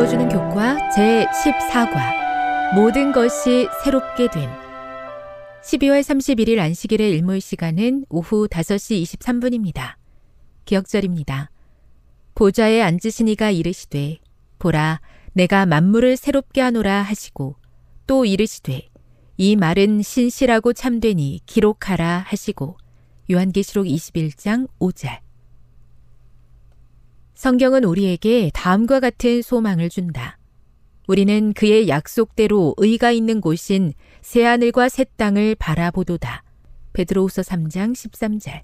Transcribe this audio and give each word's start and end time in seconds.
읽어주는 0.00 0.30
교과 0.30 0.78
제14과 0.96 2.74
모든 2.74 3.12
것이 3.12 3.68
새롭게 3.84 4.28
됨 4.30 4.48
12월 5.62 6.00
31일 6.00 6.58
안식일의 6.58 7.10
일몰 7.10 7.42
시간은 7.42 8.06
오후 8.08 8.48
5시 8.48 9.02
23분입니다. 9.02 9.96
기억절입니다. 10.64 11.50
보좌에 12.34 12.80
앉으시니가 12.80 13.50
이르시되 13.50 14.20
보라 14.58 15.02
내가 15.34 15.66
만물을 15.66 16.16
새롭게 16.16 16.62
하노라 16.62 17.02
하시고 17.02 17.56
또 18.06 18.24
이르시되 18.24 18.88
이 19.36 19.56
말은 19.56 20.00
신실하고 20.00 20.72
참되니 20.72 21.40
기록하라 21.44 22.24
하시고 22.26 22.78
요한계시록 23.30 23.84
21장 23.84 24.66
5절 24.78 25.29
성경은 27.40 27.84
우리에게 27.84 28.50
다음과 28.52 29.00
같은 29.00 29.40
소망을 29.40 29.88
준다. 29.88 30.36
우리는 31.08 31.54
그의 31.54 31.88
약속대로 31.88 32.74
의가 32.76 33.12
있는 33.12 33.40
곳인 33.40 33.94
새하늘과 34.20 34.90
새 34.90 35.06
땅을 35.16 35.54
바라보도다. 35.54 36.42
베드로후서 36.92 37.40
3장 37.40 37.92
13절. 37.92 38.60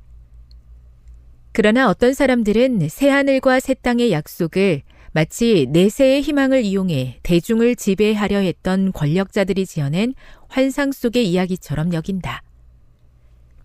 그러나 1.52 1.88
어떤 1.88 2.12
사람들은 2.12 2.90
새하늘과 2.90 3.60
새 3.60 3.72
땅의 3.72 4.12
약속을 4.12 4.82
마치 5.12 5.66
내세의 5.70 6.20
희망을 6.20 6.62
이용해 6.62 7.20
대중을 7.22 7.76
지배하려 7.76 8.40
했던 8.40 8.92
권력자들이 8.92 9.64
지어낸 9.64 10.12
환상 10.48 10.92
속의 10.92 11.26
이야기처럼 11.26 11.94
여긴다. 11.94 12.42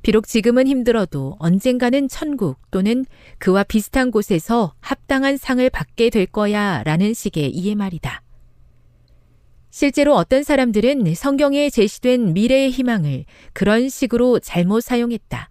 비록 0.02 0.28
지금은 0.28 0.68
힘들어도 0.68 1.36
언젠가는 1.40 2.08
천국 2.08 2.58
또는 2.72 3.06
그와 3.38 3.64
비슷한 3.64 4.12
곳에서 4.12 4.74
합당한 4.80 5.38
상을 5.38 5.68
받게 5.70 6.10
될 6.10 6.26
거야 6.26 6.82
라는 6.84 7.14
식의 7.14 7.52
이해 7.52 7.76
말이다. 7.76 8.24
실제로 9.70 10.16
어떤 10.16 10.44
사람들은 10.44 11.14
성경에 11.16 11.70
제시된 11.70 12.34
미래의 12.34 12.72
희망을 12.72 13.26
그런 13.54 13.90
식으로 13.90 14.40
잘못 14.40 14.82
사용했다. 14.82 15.50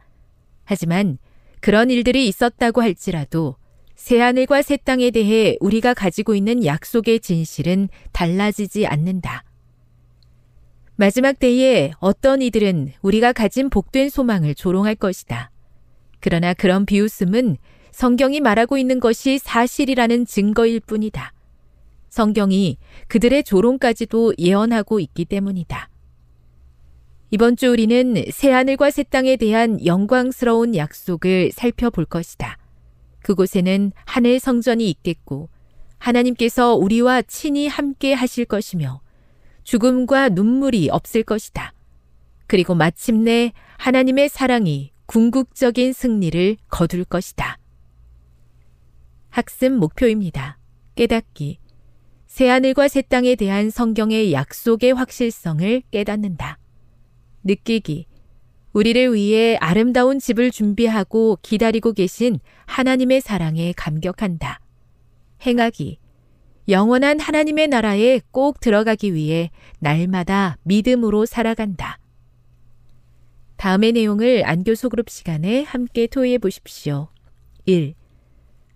하지만 0.65 1.19
그런 1.61 1.91
일들이 1.91 2.27
있었다고 2.29 2.83
할지라도 2.83 3.57
새하늘과 3.95 4.63
새 4.63 4.77
땅에 4.79 5.11
대해 5.11 5.57
우리가 5.61 5.95
가지고 5.95 6.35
있는 6.35 6.65
약속의 6.65 7.21
진실은 7.21 7.89
달라지지 8.13 8.87
않는다. 8.87 9.45
마지막 11.01 11.39
때에 11.39 11.93
어떤 11.99 12.43
이들은 12.43 12.93
우리가 13.01 13.33
가진 13.33 13.71
복된 13.71 14.11
소망을 14.11 14.55
조롱할 14.55 14.97
것이다. 14.97 15.51
그러나 16.21 16.53
그런 16.53 16.85
비웃음은 16.85 17.57
성경이 17.91 18.41
말하고 18.41 18.77
있는 18.77 19.01
것이 19.01 19.39
사실이라는 19.39 20.27
증거일 20.27 20.81
뿐이다. 20.81 21.33
성경이 22.11 22.77
그들의 23.09 23.45
조롱까지도 23.45 24.35
예언하고 24.39 25.01
있기 25.01 25.25
때문이다. 25.25 25.89
이번 27.31 27.57
주 27.57 27.71
우리는 27.71 28.23
새하늘과 28.31 28.91
새 28.91 29.03
땅에 29.03 29.37
대한 29.37 29.83
영광스러운 29.83 30.77
약속을 30.77 31.53
살펴볼 31.55 32.05
것이다. 32.05 32.59
그곳에는 33.23 33.93
하늘 34.05 34.39
성전이 34.39 34.91
있겠고, 34.91 35.49
하나님께서 35.97 36.75
우리와 36.75 37.23
친히 37.23 37.69
함께 37.69 38.13
하실 38.13 38.45
것이며, 38.45 39.01
죽음과 39.65 40.31
눈물이 40.31 40.89
없을 40.91 41.23
것이다. 41.23 41.73
그리고 42.47 42.75
마침내 42.75 43.53
하나님의 43.79 44.29
사랑이 44.29 44.93
궁극적인 45.07 45.93
승리를 45.93 46.57
거둘 46.69 47.05
것이다. 47.05 47.59
학습 49.31 49.73
목표입니다. 49.73 50.59
깨닫기. 50.95 51.59
새하늘과 52.27 52.89
새 52.89 53.03
땅에 53.03 53.35
대한 53.35 53.71
성경의 53.71 54.33
약속의 54.33 54.93
확실성을 54.93 55.83
깨닫는다. 55.91 56.59
느끼기. 57.43 58.07
우리를 58.73 59.15
위해 59.15 59.57
아름다운 59.57 60.21
집을 60.21 60.51
준비하고 60.53 61.39
기다리고 61.43 61.93
계신 61.93 62.39
하나님의 62.67 63.21
사랑에 63.21 63.73
감격한다. 63.77 64.61
행하기. 65.45 65.99
영원한 66.69 67.19
하나님의 67.19 67.69
나라에 67.69 68.21
꼭 68.31 68.61
들어가기 68.61 69.15
위해 69.15 69.51
날마다 69.79 70.57
믿음으로 70.63 71.27
살아간다. 71.27 71.99
다음의 73.57 73.93
내용을 73.93 74.45
안교소 74.47 74.89
그룹 74.89 75.11
시간에 75.11 75.63
함께 75.65 76.07
토의해 76.07 76.39
보십시오. 76.39 77.09
1. 77.67 77.95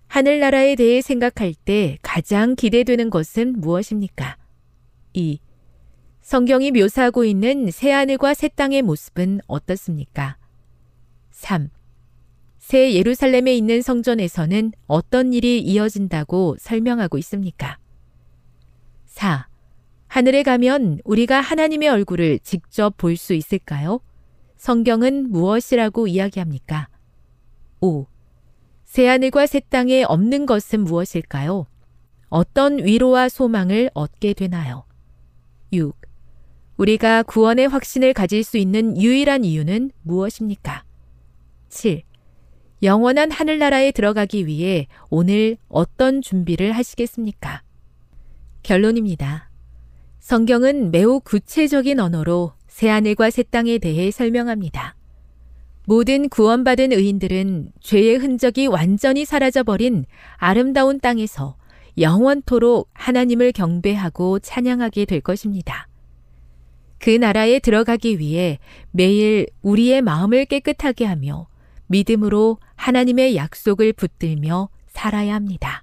하늘나라에 0.08 0.76
대해 0.76 1.00
생각할 1.00 1.54
때 1.54 1.98
가장 2.02 2.54
기대되는 2.54 3.10
것은 3.10 3.60
무엇입니까? 3.60 4.36
2. 5.14 5.38
성경이 6.20 6.70
묘사하고 6.70 7.24
있는 7.24 7.70
새하늘과 7.70 8.34
새 8.34 8.48
땅의 8.48 8.82
모습은 8.82 9.40
어떻습니까? 9.46 10.36
3. 11.30 11.70
새 12.64 12.94
예루살렘에 12.94 13.54
있는 13.54 13.82
성전에서는 13.82 14.72
어떤 14.86 15.34
일이 15.34 15.60
이어진다고 15.60 16.56
설명하고 16.58 17.18
있습니까? 17.18 17.76
4. 19.04 19.46
하늘에 20.06 20.42
가면 20.42 21.00
우리가 21.04 21.42
하나님의 21.42 21.90
얼굴을 21.90 22.38
직접 22.38 22.96
볼 22.96 23.18
수 23.18 23.34
있을까요? 23.34 24.00
성경은 24.56 25.30
무엇이라고 25.30 26.06
이야기합니까? 26.06 26.88
5. 27.80 28.06
새하늘과 28.86 29.44
새 29.46 29.60
땅에 29.60 30.02
없는 30.02 30.46
것은 30.46 30.84
무엇일까요? 30.84 31.66
어떤 32.30 32.78
위로와 32.82 33.28
소망을 33.28 33.90
얻게 33.92 34.32
되나요? 34.32 34.86
6. 35.70 35.94
우리가 36.78 37.24
구원의 37.24 37.68
확신을 37.68 38.14
가질 38.14 38.42
수 38.42 38.56
있는 38.56 38.98
유일한 38.98 39.44
이유는 39.44 39.90
무엇입니까? 40.00 40.84
7. 41.68 42.04
영원한 42.84 43.30
하늘나라에 43.30 43.92
들어가기 43.92 44.46
위해 44.46 44.88
오늘 45.08 45.56
어떤 45.68 46.20
준비를 46.20 46.72
하시겠습니까? 46.72 47.62
결론입니다. 48.62 49.48
성경은 50.20 50.90
매우 50.90 51.20
구체적인 51.20 51.98
언어로 51.98 52.52
새하늘과 52.66 53.30
새 53.30 53.42
땅에 53.42 53.78
대해 53.78 54.10
설명합니다. 54.10 54.96
모든 55.86 56.28
구원받은 56.28 56.92
의인들은 56.92 57.72
죄의 57.80 58.18
흔적이 58.18 58.66
완전히 58.66 59.24
사라져버린 59.24 60.04
아름다운 60.36 61.00
땅에서 61.00 61.56
영원토록 61.98 62.90
하나님을 62.92 63.52
경배하고 63.52 64.40
찬양하게 64.40 65.06
될 65.06 65.22
것입니다. 65.22 65.88
그 66.98 67.08
나라에 67.08 67.60
들어가기 67.60 68.18
위해 68.18 68.58
매일 68.90 69.46
우리의 69.62 70.02
마음을 70.02 70.44
깨끗하게 70.44 71.06
하며 71.06 71.46
믿음으로 71.86 72.58
하나님의 72.76 73.36
약속을 73.36 73.92
붙들며 73.94 74.68
살아야 74.86 75.34
합니다. 75.34 75.82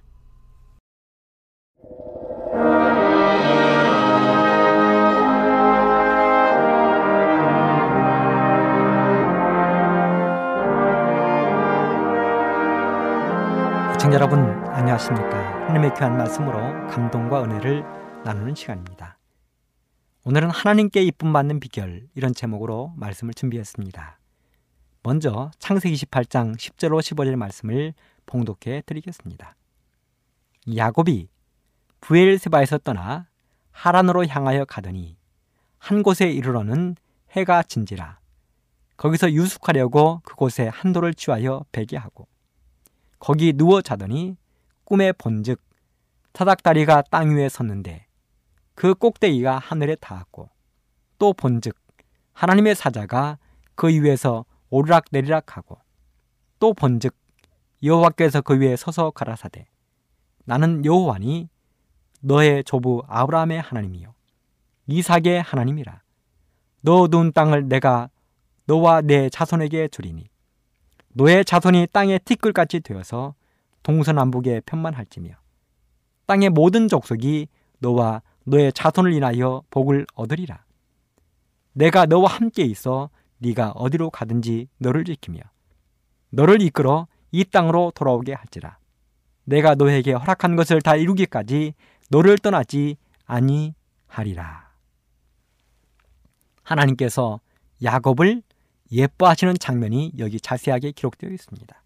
시청자 13.92 14.16
여러분 14.16 14.40
안녕하십니까? 14.72 15.66
하나님의 15.66 15.94
귀한 15.94 16.16
말씀으로 16.16 16.58
감동과 16.88 17.44
은혜를 17.44 17.84
나누는 18.24 18.54
시간입니다. 18.54 19.18
오늘은 20.24 20.50
하나님께 20.50 21.02
이쁨 21.02 21.32
받는 21.32 21.60
비결 21.60 22.06
이런 22.14 22.32
제목으로 22.32 22.92
말씀을 22.96 23.34
준비했습니다 23.34 24.18
먼저 25.04 25.50
창세기 25.58 25.96
28장 25.96 26.56
10절로 26.56 27.00
15절 27.00 27.34
말씀을 27.34 27.92
봉독해 28.26 28.82
드리겠습니다. 28.86 29.56
야곱이 30.76 31.28
부엘세바에서 32.00 32.78
떠나 32.78 33.26
하란으로 33.72 34.26
향하여 34.26 34.64
가더니 34.64 35.16
한 35.78 36.04
곳에 36.04 36.30
이르러는 36.30 36.94
해가 37.32 37.64
진지라. 37.64 38.20
거기서 38.96 39.32
유숙하려고 39.32 40.20
그곳에 40.24 40.68
한도를 40.68 41.14
취하여 41.14 41.64
베게 41.72 41.96
하고 41.96 42.28
거기 43.18 43.52
누워 43.52 43.82
자더니 43.82 44.36
꿈에 44.84 45.10
본즉 45.10 45.60
타닥다리가 46.32 47.02
땅 47.10 47.34
위에 47.34 47.48
섰는데 47.48 48.06
그 48.76 48.94
꼭대기가 48.94 49.58
하늘에 49.58 49.96
닿았고 49.96 50.48
또 51.18 51.32
본즉 51.32 51.74
하나님의 52.32 52.76
사자가 52.76 53.38
그 53.74 53.88
위에서 53.88 54.44
오르락 54.72 55.04
내리락 55.10 55.56
하고 55.56 55.78
또 56.58 56.72
본즉 56.72 57.14
여호와께서 57.82 58.40
그 58.40 58.58
위에 58.58 58.74
서서 58.76 59.10
가라사대 59.10 59.66
나는 60.44 60.84
여호와니 60.84 61.50
너의 62.20 62.64
조부 62.64 63.02
아브라함의 63.06 63.60
하나님이요 63.60 64.14
이삭의 64.86 65.42
하나님이라 65.42 66.00
너 66.80 67.06
누운 67.10 67.32
땅을 67.32 67.68
내가 67.68 68.08
너와 68.64 69.02
내 69.02 69.28
자손에게 69.28 69.88
주리니 69.88 70.30
너의 71.14 71.44
자손이 71.44 71.88
땅의 71.92 72.20
티끌같이 72.20 72.80
되어서 72.80 73.34
동서남북에 73.82 74.62
편만할지며 74.64 75.34
땅의 76.26 76.48
모든 76.48 76.88
족속이 76.88 77.48
너와 77.80 78.22
너의 78.44 78.72
자손을 78.72 79.12
인하여 79.12 79.62
복을 79.68 80.06
얻으리라. 80.14 80.64
내가 81.74 82.06
너와 82.06 82.30
함께 82.30 82.62
있어 82.62 83.10
네가 83.42 83.72
어디로 83.72 84.10
가든지 84.10 84.68
너를 84.78 85.04
지키며 85.04 85.40
너를 86.30 86.62
이끌어 86.62 87.08
이 87.32 87.44
땅으로 87.44 87.92
돌아오게 87.94 88.34
할지라. 88.34 88.78
내가 89.44 89.74
너에게 89.74 90.12
허락한 90.12 90.54
것을 90.56 90.80
다 90.80 90.94
이루기까지 90.96 91.74
너를 92.08 92.38
떠나지 92.38 92.96
아니하리라. 93.26 94.70
하나님께서 96.62 97.40
야곱을 97.82 98.42
예뻐하시는 98.92 99.54
장면이 99.58 100.12
여기 100.18 100.40
자세하게 100.40 100.92
기록되어 100.92 101.30
있습니다. 101.30 101.82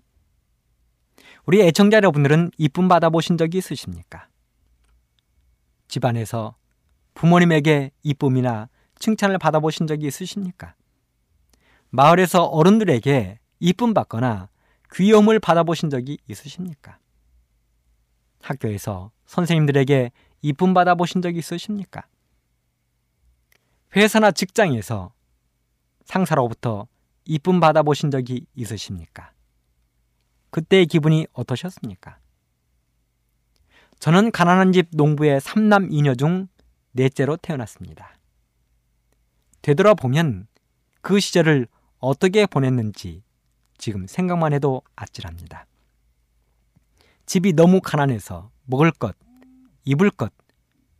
우리 1.46 1.62
애청자 1.62 1.98
여러분들은 1.98 2.50
이쁨 2.58 2.88
받아보신 2.88 3.38
적이 3.38 3.58
있으십니까? 3.58 4.28
집안에서 5.88 6.56
부모님에게 7.14 7.92
이쁨이나 8.02 8.68
칭찬을 8.98 9.38
받아보신 9.38 9.86
적이 9.86 10.08
있으십니까? 10.08 10.74
마을에서 11.90 12.44
어른들에게 12.44 13.38
이쁨 13.60 13.94
받거나 13.94 14.48
귀여움을 14.92 15.40
받아보신 15.40 15.90
적이 15.90 16.18
있으십니까? 16.28 16.98
학교에서 18.40 19.10
선생님들에게 19.26 20.12
이쁨 20.42 20.74
받아보신 20.74 21.22
적이 21.22 21.38
있으십니까? 21.38 22.06
회사나 23.94 24.30
직장에서 24.30 25.12
상사로부터 26.04 26.86
이쁨 27.24 27.60
받아보신 27.60 28.10
적이 28.10 28.46
있으십니까? 28.54 29.32
그때의 30.50 30.86
기분이 30.86 31.26
어떠셨습니까? 31.32 32.18
저는 33.98 34.30
가난한 34.30 34.72
집 34.72 34.88
농부의 34.92 35.40
삼남 35.40 35.88
이녀 35.90 36.14
중 36.14 36.48
넷째로 36.92 37.36
태어났습니다. 37.36 38.16
되돌아보면 39.62 40.46
그 41.00 41.18
시절을 41.18 41.66
어떻게 42.06 42.46
보냈는지 42.46 43.22
지금 43.78 44.06
생각만 44.06 44.52
해도 44.52 44.82
아찔합니다. 44.94 45.66
집이 47.26 47.54
너무 47.54 47.80
가난해서 47.80 48.50
먹을 48.64 48.92
것, 48.92 49.16
입을 49.84 50.10
것, 50.10 50.32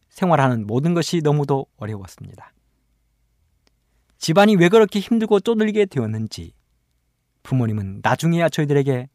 생활하는 0.09 0.67
모든 0.67 0.95
것이 0.95 1.21
너무도 1.23 1.67
어려웠습니다. 1.77 2.53
집안이 4.19 4.57
왜 4.57 4.69
그렇게 4.69 4.99
힘들고 4.99 5.41
쪼들게 5.41 5.87
되었는지 5.87 6.55
부모님은 7.45 8.01
나중에야 8.03 8.49
저희들에게 8.49 9.09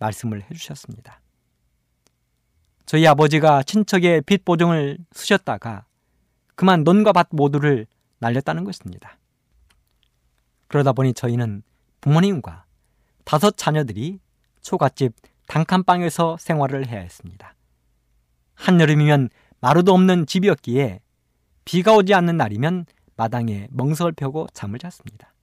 말씀을 0.00 0.42
해주셨습니다. 0.50 1.20
저희 2.86 3.06
아버지가 3.06 3.62
친척의 3.62 4.22
빚 4.22 4.44
보증을 4.44 4.98
쓰셨다가 5.12 5.86
그만 6.56 6.82
논과 6.82 7.12
밭 7.12 7.28
모두를 7.30 7.86
날렸다는 8.18 8.64
것입니다. 8.64 9.18
그러다 10.70 10.92
보니 10.92 11.14
저희는 11.14 11.64
부모님과 12.00 12.64
다섯 13.24 13.56
자녀들이 13.56 14.20
초가집 14.62 15.12
단칸방에서 15.48 16.36
생활을 16.38 16.86
해야 16.86 17.00
했습니다. 17.00 17.56
한여름이면 18.54 19.30
마루도 19.60 19.92
없는 19.92 20.26
집이었기에 20.26 21.00
비가 21.64 21.94
오지 21.94 22.14
않는 22.14 22.36
날이면 22.36 22.86
마당에 23.16 23.66
멍석을 23.72 24.12
펴고 24.12 24.46
잠을 24.52 24.78
잤습니다. 24.78 25.34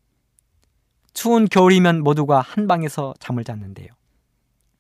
추운 1.13 1.46
겨울이면 1.46 2.03
모두가 2.03 2.39
한 2.39 2.65
방에서 2.65 3.13
잠을 3.19 3.43
잤는데요. 3.43 3.89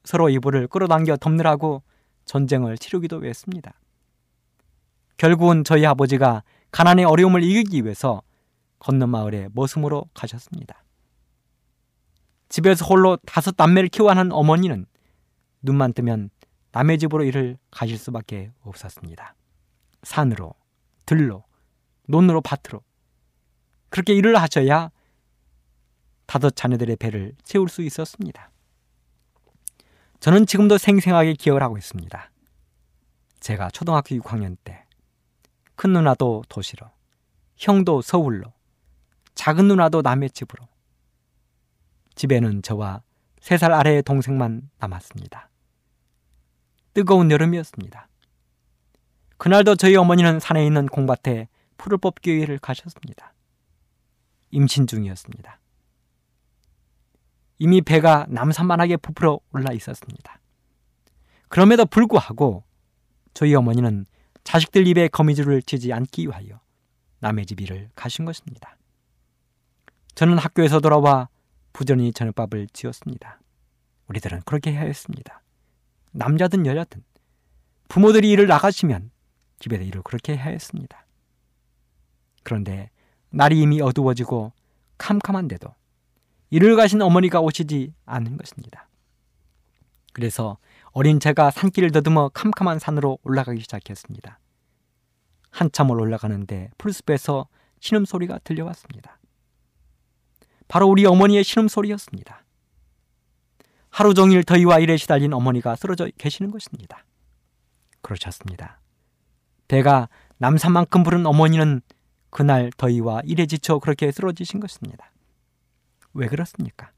서로 0.05 0.29
이불을 0.29 0.67
끌어당겨 0.67 1.17
덮느라고 1.17 1.83
전쟁을 2.23 2.77
치르기도 2.77 3.25
했습니다. 3.25 3.73
결국은 5.17 5.65
저희 5.65 5.85
아버지가 5.85 6.43
가난의 6.71 7.03
어려움을 7.03 7.43
이기기 7.43 7.83
위해서 7.83 8.21
건너 8.79 9.07
마을에 9.07 9.49
머슴으로 9.53 10.05
가셨습니다. 10.13 10.83
집에서 12.49 12.85
홀로 12.85 13.17
다섯 13.25 13.55
남매를 13.57 13.89
키워하는 13.89 14.31
어머니는 14.31 14.85
눈만 15.61 15.93
뜨면 15.93 16.29
남의 16.71 16.99
집으로 16.99 17.23
일을 17.23 17.57
가실 17.71 17.97
수밖에 17.97 18.51
없었습니다. 18.61 19.35
산으로, 20.03 20.53
들로, 21.05 21.43
논으로 22.07 22.41
밭으로 22.41 22.81
그렇게 23.89 24.13
일을 24.13 24.39
하셔야 24.39 24.91
다섯 26.25 26.55
자녀들의 26.55 26.95
배를 26.97 27.35
채울 27.43 27.69
수 27.69 27.81
있었습니다. 27.81 28.51
저는 30.19 30.45
지금도 30.45 30.77
생생하게 30.77 31.33
기억을 31.33 31.63
하고 31.63 31.77
있습니다. 31.77 32.31
제가 33.39 33.69
초등학교 33.71 34.15
6학년 34.15 34.57
때 34.63 34.87
큰 35.77 35.93
누나도 35.93 36.43
도시로, 36.49 36.89
형도 37.55 38.01
서울로, 38.01 38.51
작은 39.37 39.67
누나도 39.67 40.01
남의 40.01 40.31
집으로. 40.31 40.67
집에는 42.15 42.63
저와 42.63 43.03
세 43.39 43.57
살 43.57 43.71
아래의 43.71 44.03
동생만 44.03 44.69
남았습니다. 44.79 45.49
뜨거운 46.93 47.31
여름이었습니다. 47.31 48.09
그날도 49.37 49.75
저희 49.75 49.95
어머니는 49.95 50.39
산에 50.39 50.65
있는 50.65 50.87
공밭에 50.87 51.47
풀을 51.77 51.99
뽑기 51.99 52.35
위해 52.35 52.57
가셨습니다. 52.61 53.33
임신 54.49 54.87
중이었습니다. 54.87 55.59
이미 57.59 57.81
배가 57.81 58.25
남산만하게 58.29 58.97
부풀어 58.97 59.39
올라 59.51 59.71
있었습니다. 59.73 60.39
그럼에도 61.47 61.85
불구하고 61.85 62.63
저희 63.33 63.53
어머니는 63.53 64.05
자식들 64.43 64.87
입에 64.87 65.07
거미줄을 65.09 65.61
치지 65.61 65.93
않기 65.93 66.25
위하여 66.27 66.59
남의 67.19 67.45
집 67.45 67.61
일을 67.61 67.89
가신 67.95 68.25
것입니다. 68.25 68.76
저는 70.17 70.39
학교에서 70.39 70.79
돌아와 70.79 71.29
부전히 71.73 72.11
저녁밥을 72.11 72.69
지었습니다. 72.73 73.39
우리들은 74.07 74.41
그렇게 74.45 74.71
해야 74.71 74.81
했습니다. 74.81 75.43
남자든 76.11 76.65
여자든 76.65 77.03
부모들이 77.87 78.31
일을 78.31 78.47
나가시면 78.47 79.11
집에서 79.59 79.83
일을 79.83 80.01
그렇게 80.01 80.35
해야 80.35 80.45
했습니다. 80.45 81.05
그런데 82.41 82.89
날이 83.29 83.61
이미 83.61 83.79
어두워지고 83.79 84.53
캄캄한데도 84.97 85.75
일을 86.49 86.75
가신 86.75 86.99
어머니가 87.03 87.39
오시지 87.39 87.93
않는 88.07 88.37
것입니다. 88.37 88.89
그래서 90.13 90.57
어린 90.93 91.19
제가 91.19 91.51
산길을 91.51 91.91
더듬어 91.91 92.29
캄캄한 92.29 92.79
산으로 92.79 93.19
올라가기 93.21 93.61
시작했습니다. 93.61 94.39
한참을 95.51 96.01
올라가는데 96.01 96.71
풀숲에서 96.79 97.47
신음 97.81 98.05
소리가 98.05 98.39
들려왔습니다. 98.39 99.16
바로 100.67 100.87
우리 100.87 101.05
어머니의 101.05 101.43
신음소리였습니다. 101.43 102.43
하루 103.89 104.13
종일 104.13 104.43
더위와 104.43 104.79
일에 104.79 104.97
시달린 104.97 105.33
어머니가 105.33 105.75
쓰러져 105.75 106.09
계시는 106.17 106.51
것입니다. 106.51 107.03
그러셨습니다. 108.01 108.79
배가 109.67 110.07
남산만큼 110.37 111.03
부른 111.03 111.25
어머니는 111.25 111.81
그날 112.29 112.71
더위와 112.77 113.21
일에 113.25 113.45
지쳐 113.45 113.79
그렇게 113.79 114.11
쓰러지신 114.11 114.59
것입니다. 114.59 115.11
왜 116.13 116.27
그렇습니까? 116.27 116.91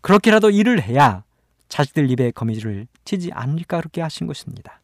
그렇게라도 0.00 0.50
일을 0.50 0.82
해야 0.82 1.24
자식들 1.68 2.10
입에 2.10 2.30
거미줄을 2.30 2.86
치지 3.04 3.32
않을까 3.32 3.78
그렇게 3.78 4.00
하신 4.00 4.26
것입니다. 4.26 4.80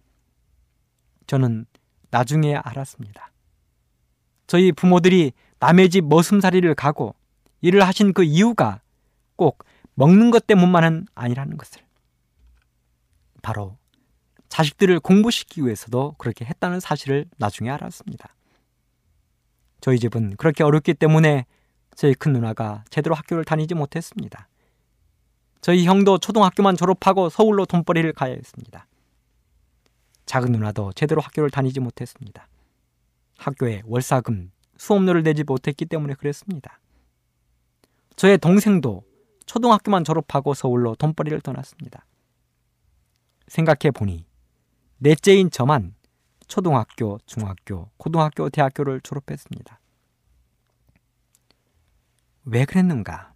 저는 1.26 1.66
나중에 2.10 2.56
알았습니다. 2.56 3.32
저희 4.46 4.72
부모들이 4.72 5.32
남의 5.60 5.90
집 5.90 6.04
머슴살이를 6.06 6.74
가고 6.74 7.14
일을 7.62 7.86
하신 7.86 8.12
그 8.12 8.22
이유가 8.22 8.80
꼭 9.36 9.64
먹는 9.94 10.30
것 10.30 10.46
때문만은 10.46 11.06
아니라는 11.14 11.56
것을. 11.56 11.82
바로 13.40 13.76
자식들을 14.48 15.00
공부시키기 15.00 15.64
위해서도 15.64 16.14
그렇게 16.18 16.44
했다는 16.44 16.80
사실을 16.80 17.24
나중에 17.38 17.70
알았습니다. 17.70 18.34
저희 19.80 19.98
집은 19.98 20.36
그렇게 20.36 20.62
어렵기 20.62 20.94
때문에 20.94 21.46
저희 21.96 22.14
큰 22.14 22.32
누나가 22.32 22.84
제대로 22.90 23.14
학교를 23.14 23.44
다니지 23.44 23.74
못했습니다. 23.74 24.48
저희 25.60 25.84
형도 25.84 26.18
초등학교만 26.18 26.76
졸업하고 26.76 27.30
서울로 27.30 27.64
돈벌이를 27.66 28.12
가야 28.12 28.32
했습니다. 28.32 28.86
작은 30.26 30.52
누나도 30.52 30.92
제대로 30.92 31.20
학교를 31.20 31.50
다니지 31.50 31.80
못했습니다. 31.80 32.48
학교에 33.38 33.82
월사금, 33.84 34.50
수업료를 34.76 35.22
내지 35.22 35.44
못했기 35.44 35.86
때문에 35.86 36.14
그랬습니다. 36.14 36.78
저의 38.16 38.38
동생도 38.38 39.04
초등학교만 39.46 40.04
졸업하고 40.04 40.54
서울로 40.54 40.94
돈벌이를 40.94 41.40
떠났습니다. 41.40 42.06
생각해 43.48 43.90
보니 43.92 44.24
넷째인 44.98 45.50
저만 45.50 45.94
초등학교, 46.46 47.18
중학교, 47.26 47.90
고등학교, 47.96 48.48
대학교를 48.50 49.00
졸업했습니다. 49.00 49.80
왜 52.44 52.64
그랬는가? 52.64 53.32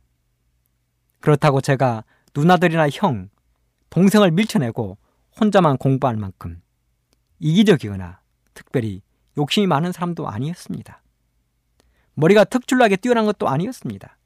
그렇다고 1.20 1.60
제가 1.60 2.04
누나들이나 2.34 2.88
형, 2.90 3.30
동생을 3.90 4.30
밀쳐내고 4.30 4.98
혼자만 5.40 5.78
공부할 5.78 6.16
만큼 6.16 6.60
이기적이거나 7.38 8.20
특별히 8.54 9.02
욕심이 9.38 9.66
많은 9.66 9.92
사람도 9.92 10.28
아니었습니다. 10.28 11.02
머리가 12.14 12.44
특출나게 12.44 12.96
뛰어난 12.96 13.26
것도 13.26 13.48
아니었습니다. 13.48 14.16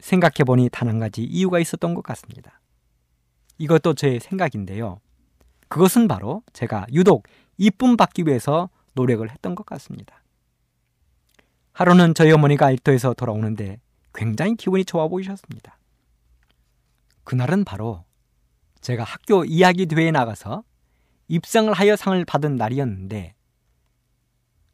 생각해보니 0.00 0.68
단 0.70 0.88
한 0.88 0.98
가지 0.98 1.22
이유가 1.22 1.58
있었던 1.58 1.94
것 1.94 2.02
같습니다. 2.02 2.60
이것도 3.58 3.94
제 3.94 4.18
생각인데요. 4.18 5.00
그것은 5.68 6.08
바로 6.08 6.42
제가 6.52 6.86
유독 6.92 7.26
이쁨 7.56 7.96
받기 7.96 8.24
위해서 8.26 8.68
노력을 8.94 9.28
했던 9.30 9.54
것 9.54 9.64
같습니다. 9.66 10.22
하루는 11.72 12.14
저희 12.14 12.30
어머니가 12.32 12.70
일터에서 12.70 13.14
돌아오는데 13.14 13.80
굉장히 14.14 14.54
기분이 14.54 14.84
좋아 14.84 15.08
보이셨습니다. 15.08 15.78
그날은 17.24 17.64
바로 17.64 18.04
제가 18.80 19.02
학교 19.02 19.44
이야기 19.44 19.86
대회에 19.86 20.10
나가서 20.10 20.62
입상을 21.28 21.72
하여 21.72 21.96
상을 21.96 22.22
받은 22.24 22.56
날이었는데 22.56 23.34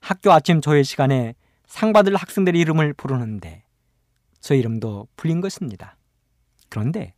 학교 0.00 0.32
아침 0.32 0.60
조회 0.60 0.82
시간에 0.82 1.34
상 1.66 1.92
받을 1.92 2.16
학생들의 2.16 2.60
이름을 2.60 2.92
부르는데 2.94 3.62
저 4.40 4.54
이름도 4.54 5.09
불린 5.16 5.40
것입니다. 5.40 5.97
그런데 6.68 7.14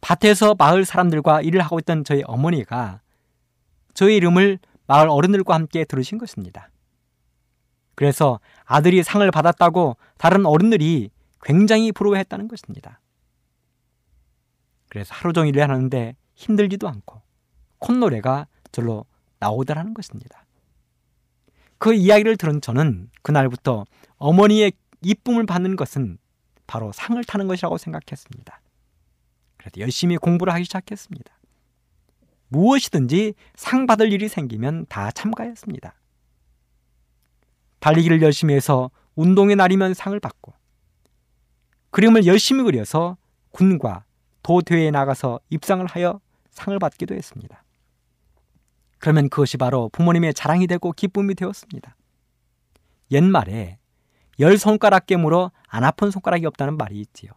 밭에서 0.00 0.54
마을 0.54 0.84
사람들과 0.84 1.42
일을 1.42 1.60
하고 1.60 1.78
있던 1.78 2.04
저희 2.04 2.22
어머니가 2.24 3.00
저의 3.94 4.16
이름을 4.16 4.58
마을 4.86 5.08
어른들과 5.08 5.54
함께 5.54 5.84
들으신 5.84 6.18
것입니다. 6.18 6.70
그래서 7.94 8.38
아들이 8.64 9.02
상을 9.02 9.28
받았다고 9.30 9.96
다른 10.18 10.46
어른들이 10.46 11.10
굉장히 11.42 11.92
부러워했다는 11.92 12.48
것입니다. 12.48 13.00
그래서 14.88 15.14
하루 15.14 15.32
종일 15.32 15.56
일하는데 15.56 16.14
힘들지도 16.34 16.88
않고 16.88 17.22
콧노래가 17.78 18.46
절로 18.70 19.06
나오더라는 19.38 19.94
것입니다. 19.94 20.44
그 21.78 21.94
이야기를 21.94 22.36
들은 22.36 22.60
저는 22.60 23.10
그날부터 23.22 23.84
어머니의 24.16 24.72
이쁨을 25.02 25.46
받는 25.46 25.76
것은 25.76 26.18
바로 26.66 26.92
상을 26.92 27.22
타는 27.22 27.46
것이라고 27.48 27.78
생각했습니다. 27.78 28.60
그래서 29.56 29.80
열심히 29.80 30.16
공부를 30.16 30.52
하기 30.54 30.64
시작했습니다. 30.64 31.32
무엇이든지 32.48 33.34
상 33.54 33.86
받을 33.86 34.12
일이 34.12 34.28
생기면 34.28 34.86
다 34.88 35.10
참가했습니다. 35.10 35.94
달리기를 37.80 38.22
열심히 38.22 38.54
해서 38.54 38.90
운동의 39.14 39.56
날이면 39.56 39.94
상을 39.94 40.18
받고 40.18 40.52
그림을 41.90 42.26
열심히 42.26 42.62
그려서 42.62 43.16
군과 43.50 44.04
도대회에 44.42 44.90
나가서 44.90 45.40
입상을 45.50 45.84
하여 45.86 46.20
상을 46.50 46.78
받기도 46.78 47.14
했습니다. 47.14 47.64
그러면 48.98 49.28
그것이 49.28 49.56
바로 49.56 49.88
부모님의 49.90 50.34
자랑이 50.34 50.66
되고 50.66 50.92
기쁨이 50.92 51.34
되었습니다. 51.34 51.96
옛말에 53.10 53.78
열 54.40 54.58
손가락 54.58 55.06
깨물어 55.06 55.52
안 55.76 55.84
아픈 55.84 56.10
손가락이 56.10 56.46
없다는 56.46 56.78
말이 56.78 56.98
있지요. 57.00 57.32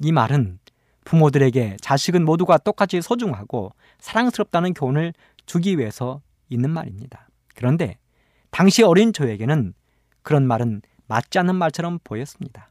이 0.00 0.10
말은 0.10 0.58
부모들에게 1.04 1.76
자식은 1.82 2.24
모두가 2.24 2.56
똑같이 2.56 3.02
소중하고 3.02 3.72
사랑스럽다는 3.98 4.72
교훈을 4.72 5.12
주기 5.44 5.78
위해서 5.78 6.22
있는 6.48 6.70
말입니다. 6.70 7.28
그런데 7.54 7.98
당시 8.50 8.82
어린 8.82 9.12
저에게는 9.12 9.74
그런 10.22 10.46
말은 10.46 10.80
맞지 11.08 11.38
않는 11.40 11.56
말처럼 11.56 11.98
보였습니다. 12.02 12.70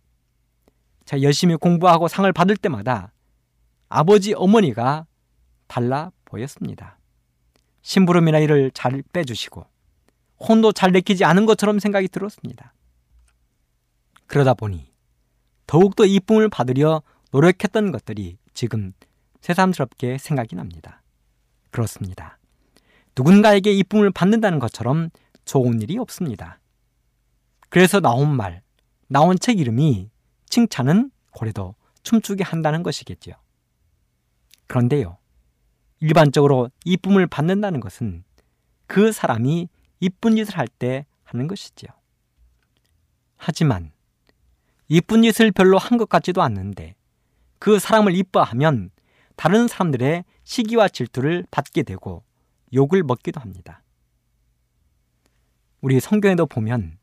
자, 1.05 1.22
열심히 1.22 1.55
공부하고 1.55 2.07
상을 2.07 2.31
받을 2.34 2.57
때마다 2.57 3.13
아버지, 3.88 4.34
어머니가 4.34 5.05
달라 5.67 6.12
보였습니다. 6.25 6.98
심부름이나 7.84 8.39
일을 8.39 8.72
잘 8.72 9.03
빼주시고 9.13 9.63
혼도 10.39 10.72
잘 10.72 10.91
내키지 10.91 11.24
않은 11.24 11.45
것처럼 11.45 11.77
생각이 11.77 12.07
들었습니다. 12.07 12.74
그러다 14.27 14.53
보니 14.53 14.91
더욱더 15.67 16.05
이쁨을 16.05 16.50
받으려 16.50 17.01
노력했던 17.32 17.91
것들이 17.91 18.38
지금 18.53 18.94
새삼스럽게 19.41 20.17
생각이 20.17 20.55
납니다. 20.55 21.03
그렇습니다. 21.72 22.38
누군가에게 23.17 23.72
이쁨을 23.74 24.12
받는다는 24.12 24.60
것처럼 24.60 25.10
좋은 25.46 25.82
일이 25.82 25.98
없습니다. 25.98 26.60
그래서 27.70 28.00
나온 28.00 28.36
말, 28.36 28.62
나온 29.08 29.38
책 29.38 29.60
이름이 29.60 30.10
칭찬은 30.50 31.12
고래도 31.32 31.75
춤추게 32.03 32.44
한다는 32.44 32.84
것이겠지요. 32.84 33.36
그런데요, 34.67 35.17
일반적으로 36.00 36.70
이쁨을 36.86 37.27
받는다는 37.27 37.79
것은 37.79 38.24
그 38.88 39.12
사람이 39.12 39.67
이쁜 40.00 40.36
짓을 40.36 40.58
할 40.58 40.67
때 40.67 41.05
하는 41.24 41.48
것이지요. 41.48 41.89
하지만 43.38 43.91
이쁜 44.88 45.24
짓을 45.24 45.51
별로 45.51 45.77
한 45.77 45.98
것 45.98 46.10
같지도 46.10 46.42
않는데 46.42 46.96
그 47.60 47.80
사람을 47.80 48.15
이뻐하면 48.15 48.92
다른 49.36 49.68
사람들의 49.68 50.24
시기와 50.44 50.88
질투를 50.89 51.46
받게 51.51 51.84
되고 51.84 52.24
욕을 52.74 53.04
먹기도 53.04 53.39
합니다. 53.42 53.82
우리 55.82 56.00
성경에도 56.00 56.46
보면 56.46 56.98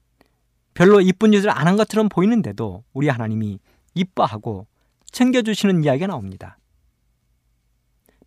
별로 0.74 1.00
이쁜 1.00 1.32
짓을 1.32 1.50
안 1.50 1.66
한 1.66 1.76
것처럼 1.76 2.08
보이는데도 2.08 2.84
우리 2.92 3.08
하나님이 3.08 3.58
이뻐하고 3.94 4.66
챙겨주시는 5.10 5.84
이야기가 5.84 6.06
나옵니다. 6.06 6.58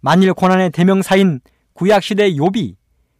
만일 0.02 0.34
고난의 0.34 0.72
대명사인 0.72 1.42
구약시대 1.74 2.34
욥이 2.34 2.76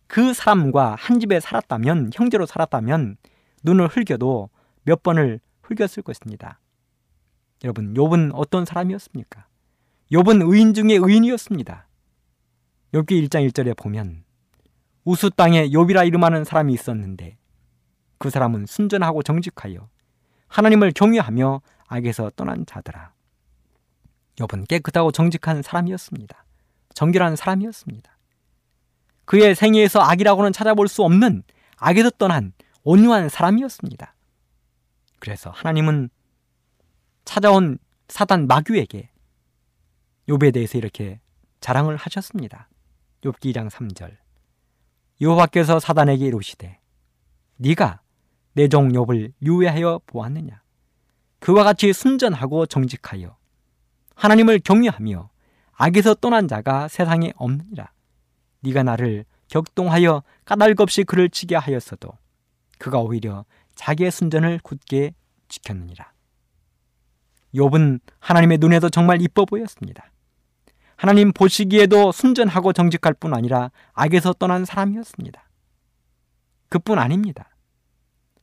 그 0.08 0.34
사람과 0.34 0.96
한 1.00 1.20
집에 1.20 1.39
살았다면 1.39 2.12
형제로 2.13 2.46
살았다면 2.46 3.18
눈을 3.63 3.88
흘겨도 3.88 4.50
몇 4.84 5.01
번을 5.01 5.39
흘겼을 5.67 6.03
것입니다. 6.03 6.60
여러분 7.63 7.93
욥은 7.93 8.31
어떤 8.34 8.65
사람이었습니까? 8.65 9.48
욥은 10.12 10.51
의인 10.51 10.74
중에 10.74 10.98
의인이었습니다. 11.01 11.88
욥기 12.93 13.27
1장 13.27 13.50
1절에 13.50 13.75
보면 13.75 14.24
우수 15.03 15.29
땅에 15.29 15.67
욥이라 15.69 16.07
이름하는 16.07 16.43
사람이 16.43 16.74
있었는데 16.74 17.38
그 18.17 18.29
사람은 18.29 18.65
순전하고 18.65 19.24
정직하여 19.24 19.89
하나님을 20.48 20.91
경외하며 20.91 21.62
악에서 21.88 22.31
떠난 22.36 22.65
자더라. 22.65 23.13
욥은 24.38 24.67
깨끗하고 24.67 25.12
정직한 25.12 25.62
사람이었습니다. 25.62 26.45
정결한 26.93 27.36
사람이었습니다. 27.36 28.17
그의 29.25 29.55
생애에서 29.55 30.01
악이라고는 30.01 30.53
찾아볼 30.53 30.88
수 30.88 31.03
없는 31.03 31.43
악에서 31.77 32.12
떠난 32.12 32.53
온유한 32.84 33.29
사람이었습니다. 33.29 34.14
그래서 35.25 35.50
하나님은 35.50 36.12
찾아온 37.25 37.79
사단 38.10 38.46
마귀에게 38.46 39.10
욥에 40.29 40.53
대해서 40.53 40.77
이렇게 40.77 41.20
자랑을 41.62 41.96
하셨습니다. 41.96 42.70
욥기 43.22 43.51
2장 43.51 43.72
3절. 43.72 44.17
여호와께서 45.20 45.79
사단에게 45.79 46.27
이르시되 46.27 46.77
네가 47.55 48.01
내 48.53 48.67
종 48.67 48.89
욥을 48.89 49.34
유해하여 49.41 50.00
보았느냐 50.05 50.62
그와 51.39 51.63
같이 51.63 51.91
순전하고 51.91 52.67
정직하여 52.67 53.36
하나님을 54.13 54.60
경외하며 54.60 55.32
악에서 55.74 56.13
떠난 56.15 56.48
자가 56.48 56.88
세상에 56.88 57.34
없느니라 57.36 57.91
네가 58.60 58.84
나를 58.84 59.25
격동하여 59.48 60.22
까닭 60.46 60.79
없이 60.82 61.03
그를 61.03 61.29
치게 61.32 61.55
하였어도 61.55 62.12
그가 62.77 63.00
오히려 63.00 63.46
자기의 63.75 64.12
순전을 64.12 64.60
굳게 64.63 65.13
지켰느니라 65.48 66.12
욥은 67.53 68.00
하나님의 68.20 68.58
눈에도 68.58 68.89
정말 68.89 69.22
이뻐 69.22 69.46
보였습니다. 69.46 70.12
하나님 70.98 71.32
보시기에도 71.32 72.12
순전하고 72.12 72.74
정직할 72.74 73.13
뿐 73.13 73.34
아니라 73.34 73.72
악에서 73.94 74.34
떠난 74.34 74.65
사람이었습니다. 74.65 75.50
그뿐 76.70 77.00
아닙니다. 77.00 77.50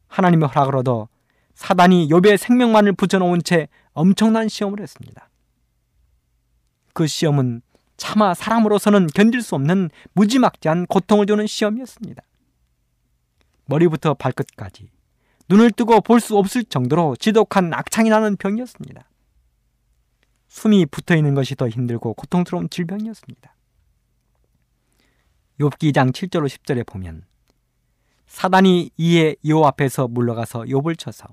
하나님의 0.08 0.48
얻어 0.54 1.08
사단이 1.54 2.08
욥의 2.08 2.36
생명만을 2.36 2.92
붙여놓은 2.92 3.42
채 3.42 3.68
엄청난 3.92 4.48
시험을 4.48 4.80
했습니다. 4.80 5.28
그 6.94 7.06
시험은 7.06 7.62
차마 7.96 8.34
사람으로서는 8.34 9.06
견딜 9.08 9.42
수 9.42 9.54
없는 9.54 9.90
무지막지한 10.14 10.86
고통을 10.86 11.26
주는 11.26 11.46
시험이었습니다. 11.46 12.22
머리부터 13.66 14.14
발끝까지 14.14 14.90
눈을 15.48 15.70
뜨고 15.72 16.00
볼 16.00 16.20
수 16.20 16.36
없을 16.36 16.64
정도로 16.64 17.16
지독한 17.16 17.72
악창이 17.74 18.10
나는 18.10 18.36
병이었습니다. 18.36 19.08
숨이 20.48 20.86
붙어 20.86 21.16
있는 21.16 21.34
것이 21.34 21.54
더 21.54 21.68
힘들고 21.68 22.14
고통스러운 22.14 22.68
질병이었습니다. 22.70 23.54
욥기 25.60 25.92
2장 25.92 26.12
7절 26.12 26.46
10절에 26.46 26.86
보면 26.86 27.24
사단이 28.26 28.90
이에 28.96 29.36
요 29.48 29.64
앞에서 29.64 30.08
물러가서 30.08 30.62
욥을 30.62 30.98
쳐서 30.98 31.26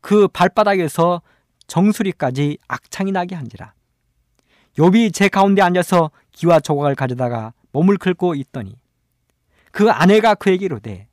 그 0.00 0.28
발바닥에서 0.28 1.22
정수리까지 1.66 2.58
악창이 2.68 3.12
나게 3.12 3.34
한지라 3.34 3.74
욥이 4.76 5.12
제 5.14 5.28
가운데 5.28 5.62
앉아서 5.62 6.10
기와 6.32 6.60
조각을 6.60 6.94
가져다가 6.94 7.52
몸을 7.72 7.96
긁고 7.96 8.34
있더니 8.34 8.76
그 9.70 9.90
아내가 9.90 10.34
그에게 10.34 10.64
이르되 10.66 11.08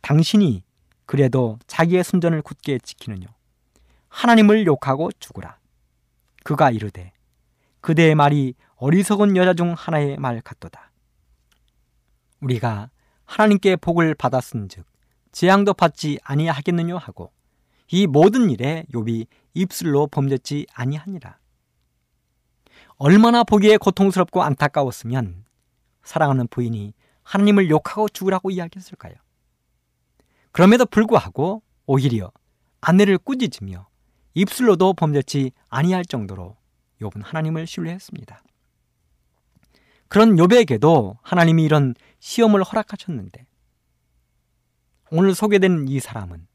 당신이 0.00 0.64
그래도 1.12 1.58
자기의 1.66 2.04
순전을 2.04 2.40
굳게 2.40 2.78
지키느뇨 2.78 3.26
하나님을 4.08 4.64
욕하고 4.64 5.12
죽으라 5.12 5.58
그가 6.42 6.70
이르되 6.70 7.12
그대의 7.82 8.14
말이 8.14 8.54
어리석은 8.76 9.36
여자 9.36 9.52
중 9.52 9.74
하나의 9.76 10.16
말 10.16 10.40
같도다. 10.40 10.90
우리가 12.40 12.88
하나님께 13.26 13.76
복을 13.76 14.14
받았은즉 14.14 14.86
재앙도 15.32 15.74
받지 15.74 16.18
아니하겠느냐 16.24 16.96
하고 16.96 17.30
이 17.88 18.06
모든 18.06 18.48
일에 18.48 18.86
욥이 18.94 19.26
입술로 19.52 20.06
범죄지 20.06 20.66
아니하니라. 20.72 21.36
얼마나 22.96 23.44
보기에 23.44 23.76
고통스럽고 23.76 24.42
안타까웠으면 24.42 25.44
사랑하는 26.04 26.46
부인이 26.48 26.94
하나님을 27.22 27.68
욕하고 27.68 28.08
죽으라고 28.08 28.50
이야기했을까요? 28.50 29.21
그럼에도 30.52 30.84
불구하고 30.86 31.62
오히려 31.86 32.30
아내를 32.80 33.18
꾸짖으며 33.18 33.88
입술로도 34.34 34.94
범죄치 34.94 35.52
아니할 35.68 36.04
정도로 36.04 36.56
욥은 37.00 37.22
하나님을 37.24 37.66
신뢰했습니다. 37.66 38.42
그런 40.08 40.36
욥에게도 40.36 41.16
하나님이 41.22 41.64
이런 41.64 41.94
시험을 42.20 42.62
허락하셨는데 42.62 43.46
오늘 45.10 45.34
소개된 45.34 45.88
이 45.88 46.00
사람은 46.00 46.46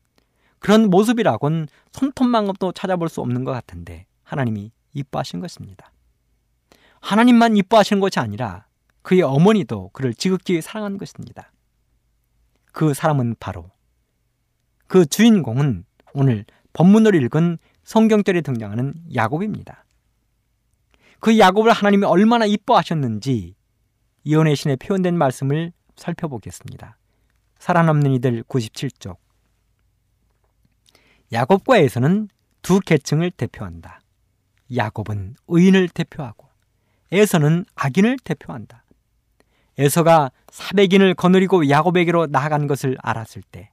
그런 0.60 0.90
모습이라곤 0.90 1.68
손톱만큼도 1.92 2.72
찾아볼 2.72 3.10
수 3.10 3.22
없는 3.22 3.44
것 3.44 3.52
같은데 3.52 4.06
하나님이 4.24 4.72
이뻐하신 4.94 5.40
것입니다. 5.40 5.92
하나님만 7.02 7.58
이뻐하시는 7.58 8.00
것이 8.00 8.20
아니라 8.20 8.68
그의 9.02 9.22
어머니도 9.22 9.90
그를 9.94 10.14
지극히 10.14 10.62
사랑한 10.62 10.98
것입니다. 10.98 11.52
그 12.72 12.94
사람은 12.94 13.36
바로 13.40 13.72
그 14.88 15.06
주인공은 15.06 15.86
오늘 16.14 16.46
본문을 16.74 17.16
읽은 17.24 17.58
성경절에 17.84 18.42
등장하는 18.42 18.94
야곱입니다. 19.14 19.86
그 21.20 21.38
야곱을 21.38 21.72
하나님이 21.72 22.06
얼마나 22.06 22.46
이뻐하셨는지 22.46 23.56
이혼의 24.24 24.56
신에 24.56 24.76
표현된 24.76 25.18
말씀을 25.18 25.72
살펴보겠습니다. 25.96 26.98
살아남는 27.60 28.12
이들 28.14 28.44
97쪽 28.44 29.18
야곱과 31.32 31.78
에서는 31.78 32.30
두 32.62 32.80
계층을 32.80 33.32
대표한다. 33.32 34.02
야곱은 34.76 35.36
의인을 35.48 35.90
대표하고 35.90 36.48
에서는 37.12 37.66
악인을 37.76 38.18
대표한다. 38.24 38.84
에서가 39.78 40.32
사백인을 40.52 41.14
거느리고 41.14 41.70
야곱에게로 41.70 42.28
나아간 42.28 42.68
것을 42.68 42.98
알았을 43.02 43.44
때 43.44 43.72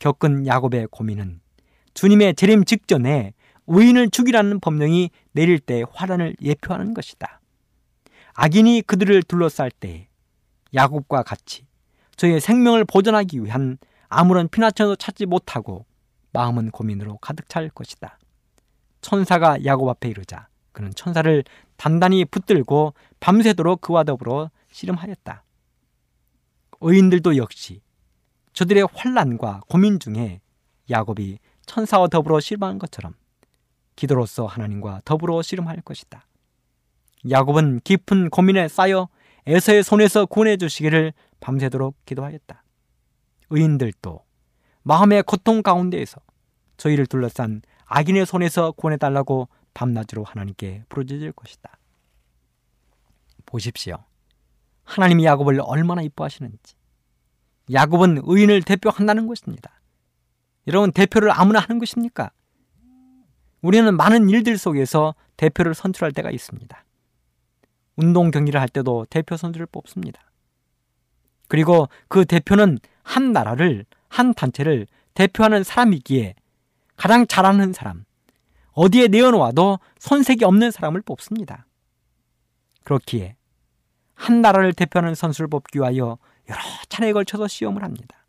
겪은 0.00 0.46
야곱의 0.46 0.88
고민은 0.90 1.40
주님의 1.94 2.34
재림 2.34 2.64
직전에 2.64 3.34
의인을 3.68 4.10
죽이라는 4.10 4.58
법령이 4.60 5.10
내릴 5.32 5.60
때 5.60 5.84
화란을 5.92 6.34
예표하는 6.42 6.94
것이다. 6.94 7.40
악인이 8.34 8.82
그들을 8.82 9.22
둘러쌀 9.22 9.70
때 9.70 10.08
야곱과 10.74 11.22
같이 11.22 11.66
저의 12.16 12.40
생명을 12.40 12.84
보존하기 12.84 13.44
위한 13.44 13.78
아무런 14.08 14.48
피나처도 14.48 14.96
찾지 14.96 15.26
못하고 15.26 15.86
마음은 16.32 16.70
고민으로 16.70 17.18
가득 17.18 17.48
찰 17.48 17.68
것이다. 17.68 18.18
천사가 19.02 19.64
야곱 19.64 19.88
앞에 19.88 20.08
이르자 20.08 20.48
그는 20.72 20.92
천사를 20.94 21.44
단단히 21.76 22.24
붙들고 22.24 22.94
밤새도록 23.20 23.80
그와 23.80 24.04
더불어 24.04 24.50
씨름하였다. 24.70 25.44
의인들도 26.80 27.36
역시 27.36 27.82
저들의 28.52 28.88
환란과 28.92 29.62
고민 29.68 29.98
중에 29.98 30.40
야곱이 30.88 31.38
천사와 31.66 32.08
더불어 32.08 32.40
씨름한 32.40 32.78
것처럼 32.78 33.14
기도로서 33.96 34.46
하나님과 34.46 35.02
더불어 35.04 35.42
씨름할 35.42 35.82
것이다. 35.82 36.26
야곱은 37.28 37.80
깊은 37.84 38.30
고민에 38.30 38.68
쌓여 38.68 39.08
에서의 39.46 39.82
손에서 39.82 40.26
구원해 40.26 40.56
주시기를 40.56 41.12
밤새도록 41.40 41.96
기도하였다. 42.04 42.62
의인들도 43.50 44.24
마음의 44.82 45.22
고통 45.24 45.62
가운데에서 45.62 46.20
저희를 46.76 47.06
둘러싼 47.06 47.62
악인의 47.86 48.26
손에서 48.26 48.72
구원해 48.72 48.96
달라고 48.96 49.48
밤낮으로 49.74 50.24
하나님께 50.24 50.84
부르짖을 50.88 51.32
것이다. 51.32 51.78
보십시오. 53.46 53.98
하나님이 54.84 55.24
야곱을 55.24 55.60
얼마나 55.62 56.02
이뻐하시는지. 56.02 56.74
야곱은 57.72 58.22
의인을 58.24 58.62
대표한다는 58.62 59.26
것입니다. 59.26 59.80
여러분 60.66 60.92
대표를 60.92 61.30
아무나 61.32 61.60
하는 61.60 61.78
것입니까? 61.78 62.30
우리는 63.62 63.94
많은 63.96 64.28
일들 64.28 64.58
속에서 64.58 65.14
대표를 65.36 65.74
선출할 65.74 66.12
때가 66.12 66.30
있습니다. 66.30 66.84
운동 67.96 68.30
경기를 68.30 68.60
할 68.60 68.68
때도 68.68 69.06
대표 69.10 69.36
선수를 69.36 69.66
뽑습니다. 69.66 70.20
그리고 71.48 71.88
그 72.08 72.24
대표는 72.24 72.78
한 73.02 73.32
나라를, 73.32 73.84
한 74.08 74.32
단체를 74.32 74.86
대표하는 75.14 75.64
사람이기에 75.64 76.34
가장 76.96 77.26
잘하는 77.26 77.72
사람, 77.72 78.04
어디에 78.72 79.08
내어놓아도 79.08 79.78
손색이 79.98 80.44
없는 80.44 80.70
사람을 80.70 81.02
뽑습니다. 81.02 81.66
그렇기에 82.84 83.36
한 84.14 84.42
나라를 84.42 84.72
대표하는 84.72 85.14
선수를 85.14 85.48
뽑기 85.48 85.78
위하여 85.78 86.18
여러 86.50 86.60
차례에 86.88 87.12
걸쳐서 87.12 87.48
시험을 87.48 87.82
합니다. 87.82 88.26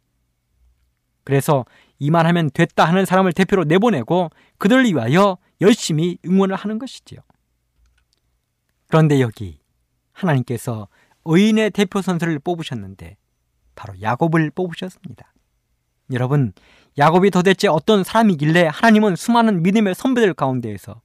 그래서 1.23 1.65
이만 1.99 2.25
하면 2.27 2.49
됐다 2.51 2.85
하는 2.85 3.05
사람을 3.05 3.33
대표로 3.33 3.65
내보내고 3.65 4.29
그들을 4.57 4.85
위하여 4.85 5.37
열심히 5.59 6.17
응원을 6.25 6.55
하는 6.55 6.79
것이지요. 6.79 7.19
그런데 8.87 9.21
여기 9.21 9.59
하나님께서 10.13 10.87
의인의 11.25 11.71
대표 11.71 12.01
선수를 12.01 12.39
뽑으셨는데 12.39 13.17
바로 13.75 13.99
야곱을 14.01 14.51
뽑으셨습니다. 14.51 15.33
여러분, 16.11 16.53
야곱이 16.97 17.31
도대체 17.31 17.67
어떤 17.67 18.03
사람이길래 18.03 18.67
하나님은 18.71 19.15
수많은 19.15 19.63
믿음의 19.63 19.95
선배들 19.95 20.33
가운데에서 20.33 21.01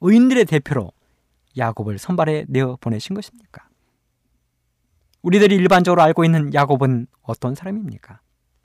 의인들의 0.00 0.44
대표로 0.44 0.92
야곱을 1.56 1.98
선발해 1.98 2.44
내어 2.48 2.76
보내신 2.80 3.14
것입니까? 3.14 3.66
우리들이 5.24 5.56
일반적으로 5.56 6.02
알고 6.02 6.24
있는 6.24 6.52
야곱은 6.52 7.06
어떤 7.22 7.54
사람입니까? 7.54 8.20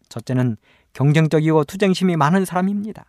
첫째는 0.10 0.58
경쟁적이고 0.92 1.64
투쟁심이 1.64 2.18
많은 2.18 2.44
사람입니다. 2.44 3.06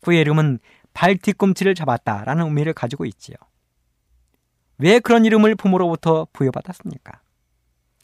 그의 0.00 0.20
이름은 0.22 0.58
발 0.92 1.16
뒤꿈치를 1.16 1.76
잡았다라는 1.76 2.46
의미를 2.46 2.72
가지고 2.72 3.04
있지요. 3.04 3.36
왜 4.78 4.98
그런 4.98 5.24
이름을 5.24 5.54
부모로부터 5.54 6.26
부여받았습니까? 6.32 7.20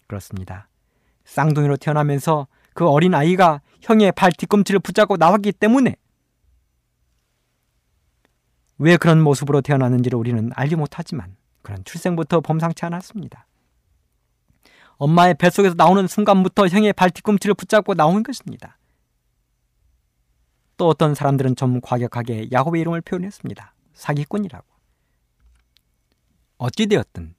그렇습니다. 0.06 0.68
쌍둥이로 1.24 1.76
태어나면서 1.78 2.46
그 2.72 2.86
어린 2.86 3.14
아이가 3.14 3.60
형의 3.80 4.12
발 4.12 4.30
뒤꿈치를 4.30 4.78
붙잡고 4.78 5.16
나왔기 5.16 5.52
때문에 5.52 5.96
왜 8.78 8.96
그런 8.96 9.20
모습으로 9.20 9.60
태어났는지를 9.60 10.16
우리는 10.16 10.52
알지 10.54 10.76
못하지만 10.76 11.34
그런 11.62 11.82
출생부터 11.82 12.42
범상치 12.42 12.84
않았습니다. 12.84 13.45
엄마의 14.98 15.34
뱃속에서 15.34 15.74
나오는 15.74 16.06
순간부터 16.06 16.68
형의 16.68 16.92
발 16.92 17.10
뒤꿈치를 17.10 17.54
붙잡고 17.54 17.94
나온 17.94 18.22
것입니다. 18.22 18.78
또 20.76 20.88
어떤 20.88 21.14
사람들은 21.14 21.56
좀 21.56 21.80
과격하게 21.80 22.48
야곱의 22.52 22.80
이름을 22.80 23.00
표현했습니다. 23.02 23.74
사기꾼이라고. 23.94 24.66
어찌되었든 26.58 27.34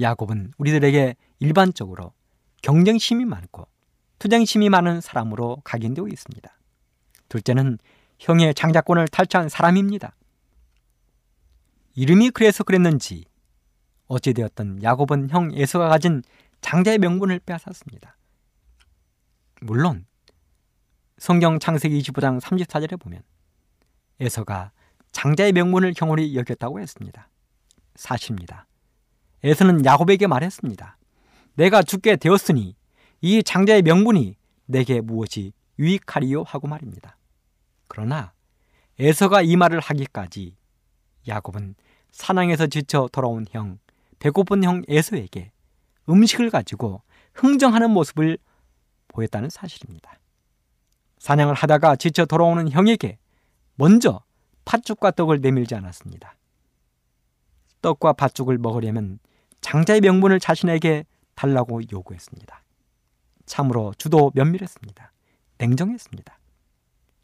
야곱은 0.00 0.52
우리들에게 0.58 1.16
일반적으로 1.38 2.12
경쟁심이 2.62 3.24
많고 3.24 3.66
투쟁심이 4.18 4.68
많은 4.68 5.00
사람으로 5.00 5.60
각인되어 5.64 6.06
있습니다. 6.08 6.58
둘째는 7.28 7.78
형의 8.18 8.54
장자권을 8.54 9.08
탈취한 9.08 9.48
사람입니다. 9.48 10.14
이름이 11.94 12.30
그래서 12.30 12.64
그랬는지 12.64 13.24
어찌되었든 14.08 14.82
야곱은 14.82 15.30
형 15.30 15.50
에서가 15.52 15.88
가진 15.88 16.22
장자의 16.60 16.98
명분을 16.98 17.40
빼앗았습니다. 17.40 18.16
물론 19.60 20.06
성경 21.18 21.58
창세기 21.58 22.00
25장 22.00 22.40
34절에 22.40 23.00
보면 23.00 23.22
에서가 24.20 24.72
장자의 25.12 25.52
명분을 25.52 25.94
경홀히 25.94 26.36
여겼다고 26.36 26.80
했습니다. 26.80 27.30
사실입니다. 27.94 28.66
에서는 29.44 29.84
야곱에게 29.84 30.26
말했습니다. 30.26 30.98
내가 31.54 31.82
죽게 31.82 32.16
되었으니 32.16 32.76
이 33.22 33.42
장자의 33.42 33.82
명분이 33.82 34.36
내게 34.66 35.00
무엇이 35.00 35.52
유익하리요 35.78 36.42
하고 36.42 36.68
말입니다. 36.68 37.16
그러나 37.88 38.32
에서가 38.98 39.42
이 39.42 39.56
말을 39.56 39.80
하기까지 39.80 40.56
야곱은 41.28 41.74
사냥에서 42.10 42.66
지쳐 42.66 43.08
돌아온 43.12 43.46
형, 43.50 43.78
배고픈 44.18 44.64
형 44.64 44.82
에서에게 44.88 45.52
음식을 46.08 46.50
가지고 46.50 47.02
흥정하는 47.34 47.90
모습을 47.90 48.38
보였다는 49.08 49.50
사실입니다. 49.50 50.18
사냥을 51.18 51.54
하다가 51.54 51.96
지쳐 51.96 52.24
돌아오는 52.24 52.70
형에게 52.70 53.18
먼저 53.74 54.22
팥죽과 54.64 55.12
떡을 55.12 55.40
내밀지 55.40 55.74
않았습니다. 55.74 56.36
떡과 57.82 58.14
팥죽을 58.14 58.58
먹으려면 58.58 59.18
장자의 59.60 60.00
명분을 60.00 60.40
자신에게 60.40 61.04
달라고 61.34 61.80
요구했습니다. 61.92 62.62
참으로 63.46 63.94
주도 63.96 64.32
면밀했습니다. 64.34 65.12
냉정했습니다. 65.58 66.38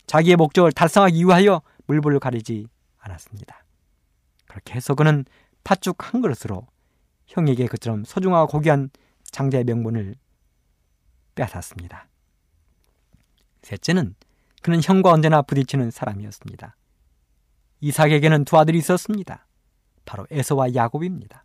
자기의 0.07 0.37
목적을 0.37 0.73
달성하기 0.73 1.25
위하여 1.25 1.63
물불을 1.87 2.21
가리지 2.21 2.67
않았습니다. 2.99 3.65
그렇게 4.47 4.75
해서 4.75 4.95
그는 4.95 5.25
팥죽 5.65 5.97
한 6.13 6.21
그릇으로 6.21 6.67
형에게 7.33 7.67
그처럼 7.67 8.05
소중하고 8.05 8.47
고귀한 8.51 8.91
장자의 9.25 9.65
명분을 9.65 10.15
빼앗았습니다. 11.35 12.09
셋째는 13.63 14.15
그는 14.61 14.81
형과 14.83 15.11
언제나 15.11 15.43
부딪히는 15.43 15.91
사람이었습니다. 15.91 16.77
이삭에게는 17.81 18.45
두 18.45 18.59
아들이 18.59 18.79
있었습니다. 18.79 19.47
바로 20.05 20.27
에서와 20.31 20.75
야곱입니다. 20.75 21.45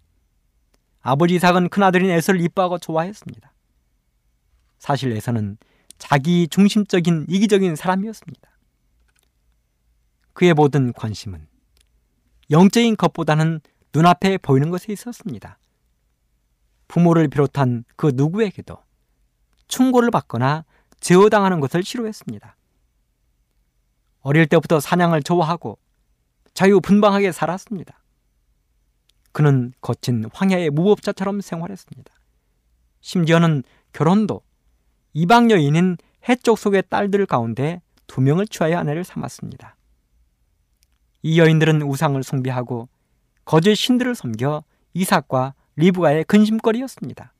아버지 1.01 1.35
이삭은 1.35 1.69
큰아들인 1.69 2.09
에서를 2.09 2.41
이뻐하고 2.41 2.79
좋아했습니다. 2.79 3.53
사실 4.77 5.11
에서는 5.13 5.57
자기 5.97 6.47
중심적인 6.49 7.27
이기적인 7.29 7.75
사람이었습니다. 7.75 8.49
그의 10.33 10.53
모든 10.53 10.93
관심은 10.93 11.47
영적인 12.51 12.97
것보다는 12.97 13.61
눈앞에 13.93 14.37
보이는 14.37 14.69
것에 14.69 14.93
있었습니다. 14.93 15.57
부모를 16.87 17.27
비롯한 17.27 17.83
그 17.95 18.11
누구에게도 18.13 18.77
충고를 19.67 20.11
받거나 20.11 20.65
제어당하는 20.99 21.59
것을 21.59 21.83
싫어했습니다. 21.83 22.55
어릴 24.21 24.47
때부터 24.47 24.79
사냥을 24.79 25.23
좋아하고 25.23 25.77
자유분방하게 26.53 27.31
살았습니다. 27.31 28.03
그는 29.31 29.73
거친 29.81 30.25
황야의 30.33 30.71
무법자처럼 30.71 31.41
생활했습니다. 31.41 32.11
심지어는 33.01 33.63
결혼도 33.93 34.41
이방 35.13 35.51
여인인 35.51 35.97
해쪽 36.27 36.57
속의 36.57 36.83
딸들 36.89 37.25
가운데 37.25 37.81
두 38.07 38.21
명을 38.21 38.47
취하여 38.47 38.77
아내를 38.79 39.03
삼았습니다. 39.03 39.75
이 41.21 41.39
여인들은 41.39 41.83
우상을 41.83 42.21
숭배하고 42.23 42.89
거짓 43.45 43.75
신들을 43.75 44.15
섬겨 44.15 44.63
이삭과 44.93 45.53
리브가의 45.77 46.25
근심거리였습니다. 46.25 47.33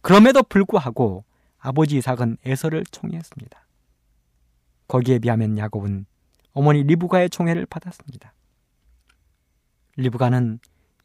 그럼에도 0.00 0.42
불구하고 0.42 1.24
아버지 1.58 1.96
이삭은 1.98 2.38
에서를 2.44 2.84
총애했습니다. 2.90 3.66
거기에 4.86 5.18
비하면 5.18 5.58
야곱은 5.58 6.06
어머니 6.52 6.82
리브가의 6.84 7.30
총애를 7.30 7.66
받았습니다. 7.66 8.32
리브가는 9.96 10.60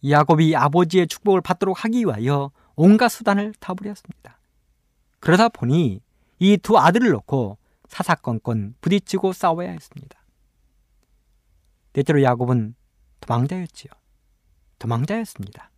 야곱이 0.08 0.56
아버지의 0.56 1.08
축복을 1.08 1.42
받도록 1.42 1.84
하기 1.84 2.06
위하여 2.06 2.52
온갖 2.76 3.10
수단을 3.10 3.54
타부렸습니다. 3.60 4.40
그러다 5.20 5.50
보니 5.50 6.02
이 6.40 6.58
두 6.58 6.78
아들을 6.78 7.10
놓고 7.10 7.58
사사건건 7.88 8.76
부딪히고 8.82 9.34
싸워야 9.34 9.72
했습니다. 9.72 10.22
때때로 11.94 12.22
야곱은 12.22 12.76
도망자였지요. 13.22 13.92
도망자였습니다. 14.80 15.73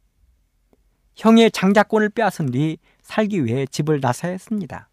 형의 1.15 1.51
장자권을 1.51 2.09
빼앗은 2.09 2.51
뒤 2.51 2.77
살기 3.01 3.45
위해 3.45 3.65
집을 3.65 3.99
나서야 4.01 4.31
했습니다. 4.31 4.89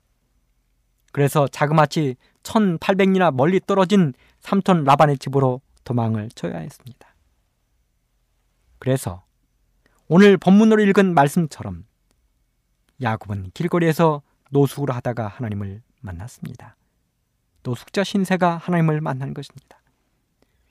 그래서 1.12 1.46
자그마치 1.48 2.16
1800리나 2.42 3.34
멀리 3.34 3.60
떨어진 3.60 4.14
삼촌 4.40 4.84
라반의 4.84 5.18
집으로 5.18 5.60
도망을 5.84 6.30
쳐야 6.34 6.58
했습니다. 6.58 7.14
그래서 8.78 9.22
오늘 10.08 10.36
본문으로 10.36 10.82
읽은 10.82 11.14
말씀처럼 11.14 11.84
야곱은 13.00 13.50
길거리에서 13.54 14.22
노숙을 14.50 14.94
하다가 14.94 15.28
하나님을 15.28 15.82
만났습니다. 16.00 16.76
노숙자 17.62 18.04
신세가 18.04 18.58
하나님을 18.58 19.00
만난 19.00 19.34
것입니다. 19.34 19.80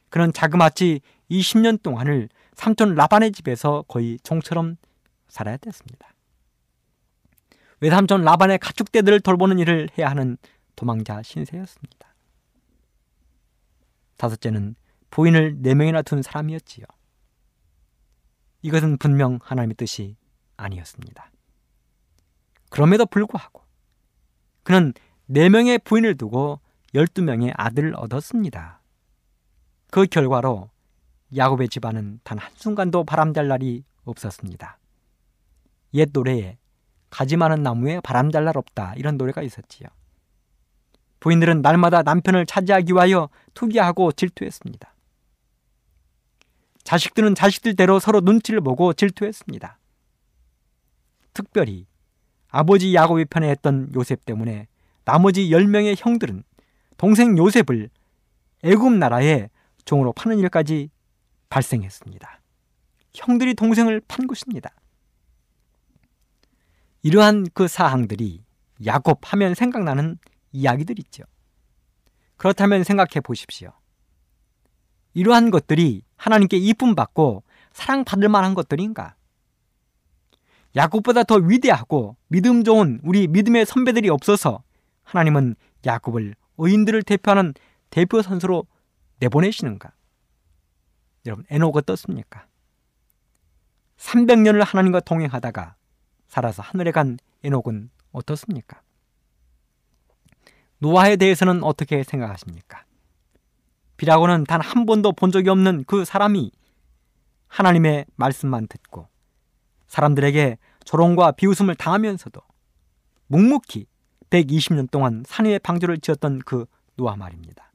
그는 0.09 0.33
자그마치 0.33 1.01
20년 1.29 1.81
동안을 1.81 2.29
삼촌 2.53 2.95
라반의 2.95 3.31
집에서 3.31 3.83
거의 3.87 4.19
종처럼 4.23 4.75
살아야 5.31 5.57
됐습니다. 5.57 6.13
외삼촌 7.79 8.21
라반의 8.21 8.59
가축대들을 8.59 9.21
돌보는 9.21 9.57
일을 9.59 9.89
해야 9.97 10.09
하는 10.09 10.37
도망자 10.75 11.23
신세였습니다. 11.23 12.13
다섯째는 14.17 14.75
부인을 15.09 15.61
네 15.61 15.73
명이나 15.73 16.03
둔 16.03 16.21
사람이었지요. 16.21 16.85
이것은 18.61 18.97
분명 18.97 19.39
하나님의 19.41 19.75
뜻이 19.75 20.15
아니었습니다. 20.57 21.31
그럼에도 22.69 23.05
불구하고 23.05 23.63
그는 24.63 24.93
4명의 25.29 25.83
부인을 25.83 26.17
두고 26.17 26.59
12명의 26.93 27.53
아들을 27.55 27.95
얻었습니다. 27.95 28.81
그 29.89 30.05
결과로 30.05 30.69
야곱의 31.35 31.69
집안은 31.69 32.19
단 32.23 32.37
한순간도 32.37 33.05
바람잘 33.05 33.47
날이 33.47 33.83
없었습니다. 34.03 34.80
옛 35.93 36.09
노래에 36.11 36.57
가지 37.09 37.37
많은 37.37 37.61
나무에 37.63 37.99
바람 38.01 38.31
잘 38.31 38.45
날 38.45 38.57
없다 38.57 38.93
이런 38.95 39.17
노래가 39.17 39.41
있었지요. 39.41 39.87
부인들은 41.19 41.61
날마다 41.61 42.01
남편을 42.01 42.45
차지하기 42.45 42.93
위하여 42.93 43.29
투기하고 43.53 44.11
질투했습니다. 44.11 44.93
자식들은 46.83 47.35
자식들대로 47.35 47.99
서로 47.99 48.21
눈치를 48.21 48.61
보고 48.61 48.91
질투했습니다. 48.93 49.77
특별히 51.33 51.85
아버지 52.49 52.93
야곱이 52.93 53.25
편애했던 53.25 53.91
요셉 53.95 54.25
때문에 54.25 54.67
나머지 55.05 55.49
10명의 55.49 55.95
형들은 55.97 56.43
동생 56.97 57.37
요셉을 57.37 57.89
애굽 58.63 58.93
나라에 58.93 59.49
종으로 59.85 60.13
파는 60.13 60.39
일까지 60.39 60.89
발생했습니다. 61.49 62.41
형들이 63.13 63.53
동생을 63.53 64.01
판 64.07 64.27
것입니다. 64.27 64.71
이러한 67.03 67.47
그 67.53 67.67
사항들이 67.67 68.43
야곱 68.85 69.19
하면 69.23 69.53
생각나는 69.53 70.17
이야기들 70.51 70.99
있죠. 70.99 71.23
그렇다면 72.37 72.83
생각해 72.83 73.21
보십시오. 73.23 73.71
이러한 75.13 75.51
것들이 75.51 76.03
하나님께 76.15 76.57
이쁨 76.57 76.95
받고 76.95 77.43
사랑받을 77.73 78.29
만한 78.29 78.53
것들인가? 78.53 79.15
야곱보다 80.75 81.23
더 81.23 81.35
위대하고 81.35 82.15
믿음 82.27 82.63
좋은 82.63 82.99
우리 83.03 83.27
믿음의 83.27 83.65
선배들이 83.65 84.09
없어서 84.09 84.63
하나님은 85.03 85.55
야곱을 85.85 86.35
의인들을 86.57 87.03
대표하는 87.03 87.53
대표 87.89 88.21
선수로 88.21 88.65
내보내시는가? 89.19 89.91
여러분, 91.25 91.45
에녹 91.49 91.75
어떻습니까? 91.75 92.47
300년을 93.97 94.63
하나님과 94.63 95.01
동행하다가 95.01 95.75
살아서 96.31 96.61
하늘에 96.61 96.91
간 96.91 97.19
에녹은 97.43 97.89
어떻습니까? 98.13 98.81
노아에 100.79 101.17
대해서는 101.17 101.61
어떻게 101.61 102.03
생각하십니까? 102.03 102.85
비라고는 103.97 104.45
단 104.45 104.61
한 104.61 104.85
번도 104.85 105.11
본 105.11 105.31
적이 105.31 105.49
없는 105.49 105.83
그 105.85 106.05
사람이 106.05 106.51
하나님의 107.49 108.05
말씀만 108.15 108.67
듣고 108.67 109.09
사람들에게 109.87 110.57
조롱과 110.85 111.33
비웃음을 111.33 111.75
당하면서도 111.75 112.39
묵묵히 113.27 113.87
120년 114.29 114.89
동안 114.89 115.25
산위의 115.27 115.59
방주를 115.59 115.99
지었던 115.99 116.39
그 116.45 116.65
노아 116.95 117.17
말입니다. 117.17 117.73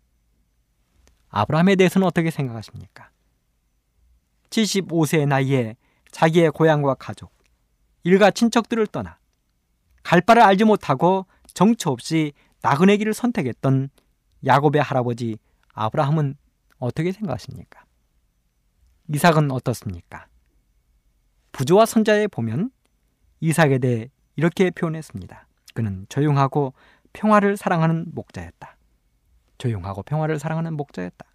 아브라함에 1.29 1.77
대해서는 1.77 2.07
어떻게 2.07 2.31
생각하십니까? 2.31 3.11
75세의 4.49 5.29
나이에 5.29 5.77
자기의 6.11 6.53
고향과 6.53 6.95
가족, 6.95 7.36
일가 8.07 8.31
친척들을 8.31 8.87
떠나 8.87 9.19
갈 10.05 10.21
바를 10.21 10.41
알지 10.43 10.63
못하고 10.63 11.27
정처 11.55 11.91
없이 11.91 12.33
나그네 12.63 12.99
길을 12.99 13.13
선택했던 13.13 13.91
야곱의 14.45 14.81
할아버지 14.81 15.39
아브라함은 15.73 16.37
어떻게 16.79 17.11
생각하십니까? 17.11 17.85
이삭은 19.13 19.51
어떻습니까? 19.51 20.29
부조와 21.51 21.85
선자에 21.85 22.29
보면 22.29 22.71
이삭에 23.41 23.79
대해 23.79 24.09
이렇게 24.37 24.71
표현했습니다. 24.71 25.49
그는 25.75 26.07
조용하고 26.09 26.75
평화를 27.13 27.57
사랑하는 27.57 28.07
목자였다. 28.15 28.77
조용하고 29.59 30.05
평화를 30.05 30.39
사랑하는 30.39 30.77
목자였다. 30.77 31.27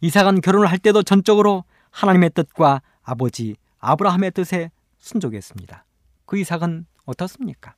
이삭은 0.00 0.40
결혼을 0.40 0.70
할 0.70 0.78
때도 0.78 1.02
전적으로 1.02 1.64
하나님의 1.90 2.30
뜻과 2.30 2.80
아버지 3.02 3.56
아브라함의 3.78 4.32
뜻에 4.32 4.70
순종했습니다. 4.98 5.84
그 6.26 6.38
이삭은 6.38 6.86
어떻습니까? 7.04 7.74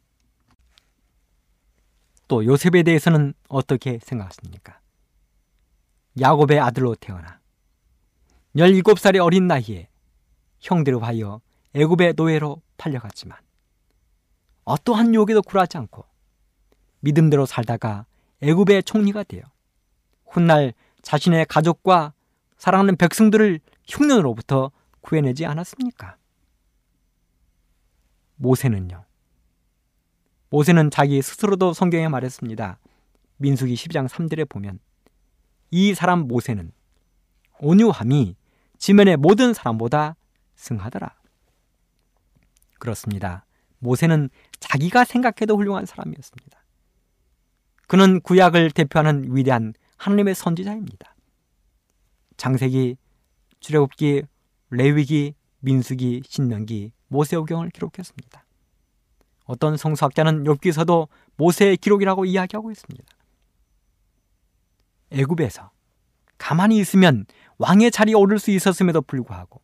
또 2.28 2.44
요셉에 2.44 2.82
대해서는 2.82 3.34
어떻게 3.48 3.98
생각하십니까? 4.02 4.80
야곱의 6.20 6.60
아들로 6.60 6.94
태어나 6.94 7.40
17살의 8.56 9.24
어린 9.24 9.46
나이에 9.46 9.88
형들을 10.60 11.02
하여 11.02 11.40
애굽의 11.74 12.14
노예로 12.16 12.62
팔려갔지만 12.76 13.38
어떠한 14.64 15.14
요기도 15.14 15.42
굴하지 15.42 15.78
않고 15.78 16.04
믿음대로 17.00 17.46
살다가 17.46 18.06
애굽의 18.42 18.84
총리가 18.84 19.24
되어 19.24 19.42
훗날 20.26 20.74
자신의 21.02 21.46
가족과 21.46 22.12
사랑하는 22.56 22.96
백성들을 22.96 23.60
흉년으로부터 23.88 24.70
구해내지 25.00 25.46
않았습니까? 25.46 26.16
모세는요. 28.36 29.04
모세는 30.50 30.90
자기 30.90 31.22
스스로도 31.22 31.72
성경에 31.72 32.08
말했습니다. 32.08 32.78
민수기 33.36 33.74
12장 33.74 34.08
3절에 34.08 34.48
보면 34.48 34.80
이 35.70 35.94
사람 35.94 36.20
모세는 36.20 36.72
온유함이 37.60 38.36
지면의 38.78 39.16
모든 39.16 39.54
사람보다 39.54 40.16
승하더라. 40.56 41.14
그렇습니다. 42.78 43.44
모세는 43.78 44.30
자기가 44.58 45.04
생각해도 45.04 45.56
훌륭한 45.56 45.86
사람이었습니다. 45.86 46.58
그는 47.86 48.20
구약을 48.20 48.70
대표하는 48.70 49.34
위대한 49.36 49.74
하나님의 49.96 50.34
선지자입니다. 50.34 51.14
장세기, 52.36 52.96
출애굽기, 53.60 54.22
레위기, 54.70 55.34
민수기, 55.60 56.22
신명기, 56.26 56.92
모세오경을 57.08 57.70
기록했습니다. 57.70 58.44
어떤 59.44 59.76
성서학자는 59.76 60.44
욥기서도 60.44 61.08
모세의 61.36 61.76
기록이라고 61.76 62.24
이야기하고 62.24 62.70
있습니다. 62.70 63.04
애굽에서 65.10 65.70
가만히 66.38 66.78
있으면 66.78 67.26
왕의 67.58 67.90
자리에 67.90 68.14
오를 68.14 68.38
수 68.38 68.50
있었음에도 68.50 69.02
불구하고 69.02 69.60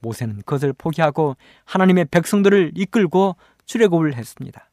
모세는 0.00 0.36
그것을 0.38 0.74
포기하고 0.74 1.36
하나님의 1.64 2.04
백성들을 2.06 2.72
이끌고 2.76 3.36
출애굽을 3.64 4.14
했습니다. 4.14 4.70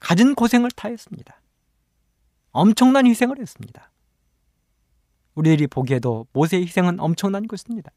가진 0.00 0.34
고생을 0.34 0.70
다했습니다. 0.70 1.40
엄청난 2.50 3.06
희생을 3.06 3.38
했습니다. 3.38 3.91
우리들이 5.34 5.66
보기에도 5.66 6.26
모세의 6.32 6.64
희생은 6.64 7.00
엄청난 7.00 7.46
것입니다. 7.46 7.90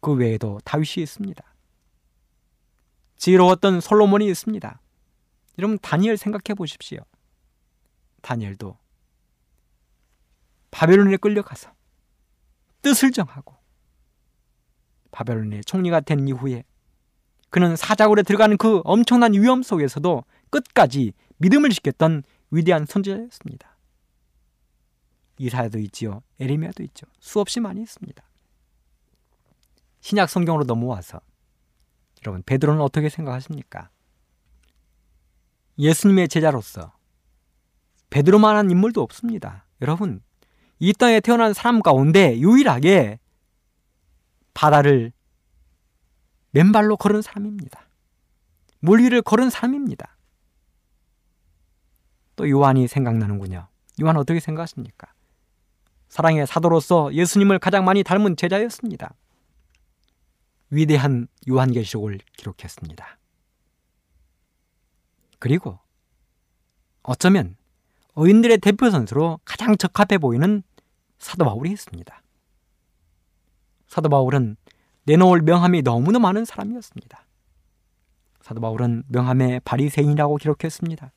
그 0.00 0.12
외에도 0.12 0.60
다윗이 0.64 1.02
있습니다. 1.02 1.42
지혜로웠던 3.16 3.80
솔로몬이 3.80 4.26
있습니다. 4.28 4.80
여러분 5.58 5.78
다니엘 5.80 6.16
생각해 6.16 6.54
보십시오. 6.56 7.00
다니엘도 8.22 8.76
바벨론에 10.70 11.16
끌려가서 11.16 11.72
뜻을 12.82 13.10
정하고 13.10 13.56
바벨론의 15.10 15.64
총리가 15.64 16.00
된 16.00 16.28
이후에 16.28 16.64
그는 17.50 17.76
사자굴에 17.76 18.22
들어가는 18.22 18.56
그 18.56 18.82
엄청난 18.84 19.32
위험 19.32 19.62
속에서도 19.62 20.24
끝까지 20.50 21.12
믿음을 21.38 21.70
지켰던 21.70 22.22
위대한 22.50 22.86
선지자였습니다. 22.86 23.77
이사야도 25.38 25.78
있지요. 25.78 26.22
에레미야도 26.40 26.82
있죠. 26.84 27.06
수없이 27.20 27.60
많이 27.60 27.82
있습니다. 27.82 28.22
신약 30.00 30.28
성경으로 30.28 30.64
넘어와서 30.64 31.20
여러분 32.24 32.42
베드로는 32.44 32.80
어떻게 32.80 33.08
생각하십니까? 33.08 33.90
예수님의 35.78 36.28
제자로서 36.28 36.92
베드로만한 38.10 38.70
인물도 38.70 39.02
없습니다. 39.02 39.66
여러분 39.80 40.20
이 40.78 40.92
땅에 40.92 41.20
태어난 41.20 41.52
사람 41.52 41.80
가운데 41.80 42.38
유일하게 42.38 43.18
바다를 44.54 45.12
맨발로 46.50 46.96
걸은 46.96 47.22
사람입니다. 47.22 47.88
물 48.80 49.00
위를 49.00 49.22
걸은 49.22 49.50
사람입니다. 49.50 50.16
또 52.36 52.48
요한이 52.48 52.88
생각나는군요. 52.88 53.68
요한 54.00 54.16
어떻게 54.16 54.40
생각하십니까? 54.40 55.12
사랑의 56.08 56.46
사도로서 56.46 57.12
예수님을 57.12 57.58
가장 57.58 57.84
많이 57.84 58.02
닮은 58.02 58.36
제자였습니다. 58.36 59.14
위대한 60.70 61.28
요한계시록을 61.48 62.18
기록했습니다. 62.36 63.18
그리고 65.38 65.78
어쩌면 67.02 67.56
의인들의 68.16 68.58
대표 68.58 68.90
선수로 68.90 69.40
가장 69.44 69.76
적합해 69.76 70.18
보이는 70.18 70.62
사도 71.18 71.44
바울이 71.44 71.70
있습니다. 71.70 72.22
사도 73.86 74.08
바울은 74.08 74.56
내놓을 75.04 75.42
명함이 75.42 75.82
너무나 75.82 76.18
많은 76.18 76.44
사람이었습니다. 76.44 77.24
사도 78.42 78.60
바울은 78.60 79.04
명함의 79.08 79.60
바리새인이라고 79.60 80.36
기록했습니다. 80.36 81.12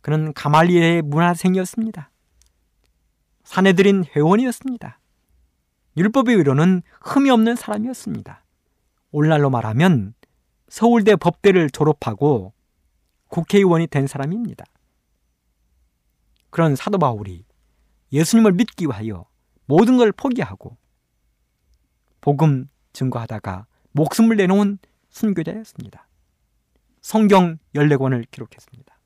그는 0.00 0.32
가말리엘의 0.32 1.02
문화생이었습니다. 1.02 2.10
사내들인 3.50 4.04
회원이었습니다. 4.14 5.00
율법의 5.96 6.36
의로는 6.36 6.82
흠이 7.00 7.30
없는 7.30 7.56
사람이었습니다. 7.56 8.44
오늘날로 9.10 9.50
말하면 9.50 10.14
서울대 10.68 11.16
법대를 11.16 11.70
졸업하고 11.70 12.52
국회의원이 13.26 13.88
된 13.88 14.06
사람입니다. 14.06 14.64
그런 16.50 16.76
사도 16.76 16.98
바울이 16.98 17.44
예수님을 18.12 18.52
믿기 18.52 18.84
위하여 18.84 19.26
모든 19.66 19.96
걸 19.96 20.12
포기하고 20.12 20.76
복음 22.20 22.68
증거하다가 22.92 23.66
목숨을 23.90 24.36
내놓은 24.36 24.78
순교자였습니다. 25.08 26.06
성경 27.00 27.58
14권을 27.74 28.30
기록했습니다. 28.30 28.96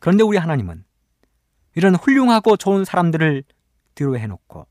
그런데 0.00 0.22
우리 0.22 0.36
하나님은 0.36 0.84
이런 1.74 1.94
훌륭하고 1.94 2.56
좋은 2.56 2.84
사람들을 2.84 3.44
뒤로 3.94 4.18
해놓고 4.18 4.66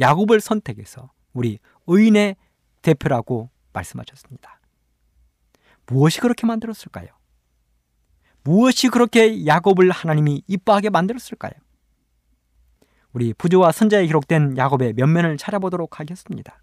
야곱을 0.00 0.40
선택해서 0.40 1.10
우리 1.32 1.58
의인의 1.86 2.36
대표라고 2.82 3.50
말씀하셨습니다. 3.72 4.60
무엇이 5.86 6.20
그렇게 6.20 6.46
만들었을까요? 6.46 7.08
무엇이 8.42 8.88
그렇게 8.88 9.46
야곱을 9.46 9.90
하나님이 9.90 10.42
이뻐하게 10.46 10.90
만들었을까요? 10.90 11.52
우리 13.12 13.32
부조와 13.32 13.72
선자에 13.72 14.06
기록된 14.06 14.56
야곱의 14.56 14.92
면면을 14.94 15.36
찾아보도록 15.36 16.00
하겠습니다. 16.00 16.62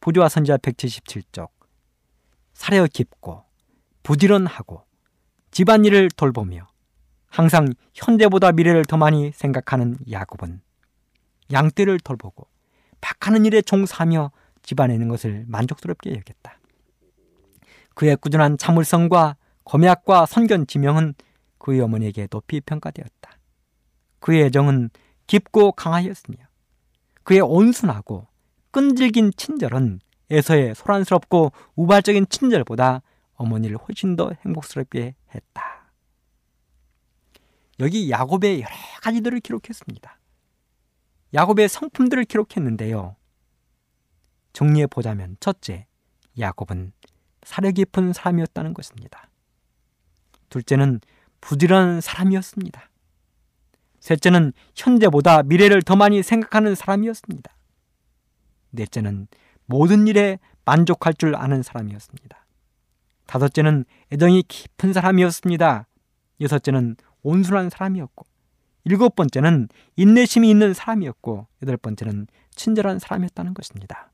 부조와 0.00 0.28
선자 0.28 0.56
177쪽 0.56 1.50
사려 2.54 2.86
깊고 2.86 3.44
부지런하고 4.02 4.84
집안일을 5.50 6.08
돌보며 6.16 6.66
항상 7.28 7.72
현재보다 7.94 8.52
미래를 8.52 8.84
더 8.84 8.96
많이 8.96 9.32
생각하는 9.32 9.96
야곱은 10.10 10.60
양떼를 11.52 12.00
돌보고 12.00 12.46
박하는 13.00 13.44
일에 13.44 13.62
종사하며 13.62 14.32
집안에 14.62 14.94
있는 14.94 15.08
것을 15.08 15.44
만족스럽게 15.46 16.10
여겼다. 16.10 16.58
그의 17.94 18.16
꾸준한 18.16 18.58
참을성과 18.58 19.36
검약과 19.64 20.26
선견 20.26 20.66
지명은 20.66 21.14
그의 21.58 21.80
어머니에게 21.80 22.26
높이 22.28 22.60
평가되었다. 22.60 23.38
그의 24.20 24.44
애정은 24.44 24.90
깊고 25.26 25.72
강하였으며 25.72 26.36
그의 27.22 27.40
온순하고 27.40 28.26
끈질긴 28.70 29.32
친절은 29.36 30.00
에서의 30.30 30.74
소란스럽고 30.74 31.52
우발적인 31.74 32.26
친절보다 32.28 33.02
어머니를 33.34 33.78
훨씬 33.78 34.16
더 34.16 34.30
행복스럽게 34.44 35.14
했다. 35.34 35.77
여기 37.80 38.10
야곱의 38.10 38.60
여러 38.60 38.74
가지들을 39.02 39.40
기록했습니다. 39.40 40.18
야곱의 41.34 41.68
성품들을 41.68 42.24
기록했는데요. 42.24 43.16
정리해 44.52 44.86
보자면 44.86 45.36
첫째, 45.40 45.86
야곱은 46.38 46.92
사려 47.42 47.70
깊은 47.70 48.12
사람이었다는 48.12 48.74
것입니다. 48.74 49.30
둘째는 50.48 51.00
부지런한 51.40 52.00
사람이었습니다. 52.00 52.90
셋째는 54.00 54.52
현재보다 54.74 55.42
미래를 55.42 55.82
더 55.82 55.96
많이 55.96 56.22
생각하는 56.22 56.74
사람이었습니다. 56.74 57.54
넷째는 58.70 59.28
모든 59.66 60.06
일에 60.06 60.38
만족할 60.64 61.14
줄 61.14 61.36
아는 61.36 61.62
사람이었습니다. 61.62 62.46
다섯째는 63.26 63.84
애정이 64.12 64.44
깊은 64.48 64.92
사람이었습니다. 64.92 65.86
여섯째는 66.40 66.96
온순한 67.28 67.70
사람이었고, 67.70 68.26
일곱 68.84 69.14
번째는 69.14 69.68
인내심이 69.96 70.48
있는 70.48 70.72
사람이었고, 70.72 71.46
여덟 71.62 71.76
번째는 71.76 72.26
친절한 72.54 72.98
사람이었다는 72.98 73.54
것입니다. 73.54 74.10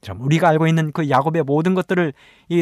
그럼 0.00 0.20
우리가 0.20 0.48
알고 0.48 0.68
있는 0.68 0.92
그 0.92 1.10
야곱의 1.10 1.42
모든 1.42 1.74
것들을 1.74 2.12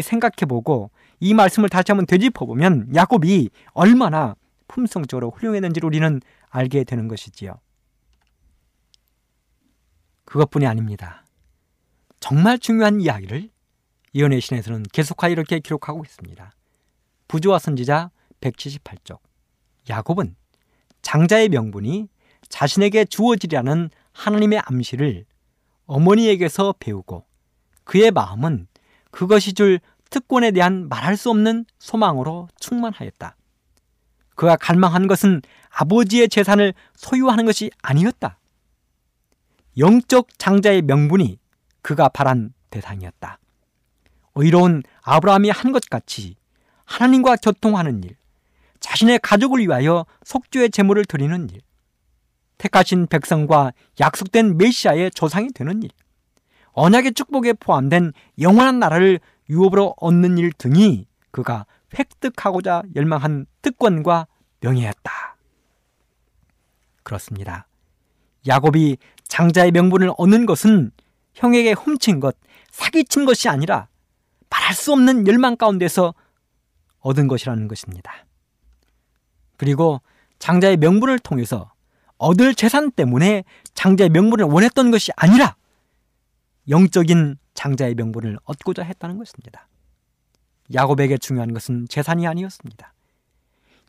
생각해보고 0.02 0.90
이 1.20 1.34
말씀을 1.34 1.68
다시 1.68 1.84
한번 1.88 2.06
되짚어보면 2.06 2.94
야곱이 2.94 3.50
얼마나 3.72 4.34
품성적으로 4.68 5.30
훌륭했는지를 5.30 5.86
우리는 5.86 6.20
알게 6.48 6.84
되는 6.84 7.08
것이지요. 7.08 7.60
그것뿐이 10.24 10.66
아닙니다. 10.66 11.24
정말 12.20 12.58
중요한 12.58 13.00
이야기를 13.00 13.50
이연의 14.14 14.40
신에서는 14.40 14.84
계속하여 14.92 15.30
이렇게 15.30 15.60
기록하고 15.60 16.02
있습니다. 16.04 16.50
부조와 17.28 17.58
선지자 17.58 18.10
178쪽 18.40 19.18
야곱은 19.88 20.36
장자의 21.02 21.48
명분이 21.50 22.08
자신에게 22.48 23.04
주어지리라는 23.04 23.90
하나님의 24.12 24.60
암시를 24.64 25.24
어머니에게서 25.86 26.74
배우고 26.78 27.24
그의 27.84 28.10
마음은 28.10 28.66
그것이 29.10 29.52
줄 29.52 29.80
특권에 30.10 30.50
대한 30.50 30.88
말할 30.88 31.16
수 31.16 31.30
없는 31.30 31.64
소망으로 31.78 32.48
충만하였다. 32.58 33.36
그가 34.34 34.56
갈망한 34.56 35.06
것은 35.06 35.42
아버지의 35.70 36.28
재산을 36.28 36.74
소유하는 36.94 37.44
것이 37.46 37.70
아니었다. 37.82 38.38
영적 39.78 40.38
장자의 40.38 40.82
명분이 40.82 41.38
그가 41.82 42.08
바란 42.08 42.52
대상이었다. 42.70 43.38
의로운 44.34 44.82
아브라함이 45.02 45.50
한 45.50 45.72
것 45.72 45.88
같이 45.88 46.36
하나님과 46.84 47.36
교통하는 47.36 48.04
일, 48.04 48.16
자신의 48.86 49.18
가족을 49.20 49.58
위하여 49.58 50.06
속죄의 50.24 50.70
제물을 50.70 51.04
드리는 51.06 51.50
일, 51.50 51.60
택하신 52.56 53.08
백성과 53.08 53.72
약속된 53.98 54.56
메시아의 54.58 55.10
조상이 55.10 55.48
되는 55.48 55.82
일, 55.82 55.90
언약의 56.70 57.14
축복에 57.14 57.54
포함된 57.54 58.12
영원한 58.40 58.78
나라를 58.78 59.18
유업으로 59.50 59.96
얻는 59.98 60.38
일 60.38 60.52
등이 60.52 61.08
그가 61.32 61.66
획득하고자 61.98 62.84
열망한 62.94 63.46
특권과 63.60 64.28
명예였다. 64.60 65.36
그렇습니다. 67.02 67.66
야곱이 68.46 68.98
장자의 69.24 69.72
명분을 69.72 70.12
얻는 70.16 70.46
것은 70.46 70.92
형에게 71.34 71.72
훔친 71.72 72.20
것, 72.20 72.36
사기친 72.70 73.24
것이 73.24 73.48
아니라 73.48 73.88
말할 74.48 74.74
수 74.74 74.92
없는 74.92 75.26
열망 75.26 75.56
가운데서 75.56 76.14
얻은 77.00 77.26
것이라는 77.26 77.66
것입니다. 77.66 78.26
그리고 79.56 80.00
장자의 80.38 80.76
명분을 80.76 81.18
통해서 81.18 81.72
얻을 82.18 82.54
재산 82.54 82.90
때문에 82.90 83.44
장자의 83.74 84.10
명분을 84.10 84.44
원했던 84.46 84.90
것이 84.90 85.12
아니라 85.16 85.56
영적인 86.68 87.36
장자의 87.54 87.94
명분을 87.94 88.38
얻고자 88.44 88.82
했다는 88.82 89.18
것입니다. 89.18 89.68
야곱에게 90.74 91.18
중요한 91.18 91.52
것은 91.54 91.86
재산이 91.88 92.26
아니었습니다. 92.26 92.92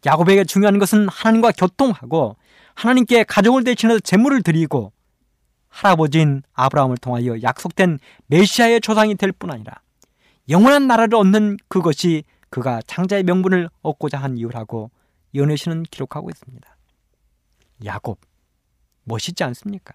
야곱에게 0.05 0.43
중요한 0.43 0.77
것은 0.77 1.07
하나님과 1.09 1.51
교통하고 1.57 2.37
하나님께 2.75 3.23
가정을 3.23 3.63
대신해서 3.63 3.99
재물을 3.99 4.43
드리고 4.43 4.93
할아버지인 5.69 6.43
아브라함을 6.53 6.97
통하여 6.97 7.41
약속된 7.41 7.99
메시아의 8.27 8.81
조상이 8.81 9.15
될 9.15 9.31
뿐 9.31 9.51
아니라 9.51 9.81
영원한 10.49 10.87
나라를 10.87 11.15
얻는 11.15 11.57
그것이 11.67 12.23
그가 12.49 12.81
장자의 12.87 13.23
명분을 13.23 13.69
얻고자 13.81 14.17
한 14.17 14.37
이유라고 14.37 14.91
연애시는 15.35 15.83
기록하고 15.83 16.29
있습니다. 16.29 16.77
야곱 17.85 18.19
멋있지 19.03 19.43
않습니까? 19.43 19.93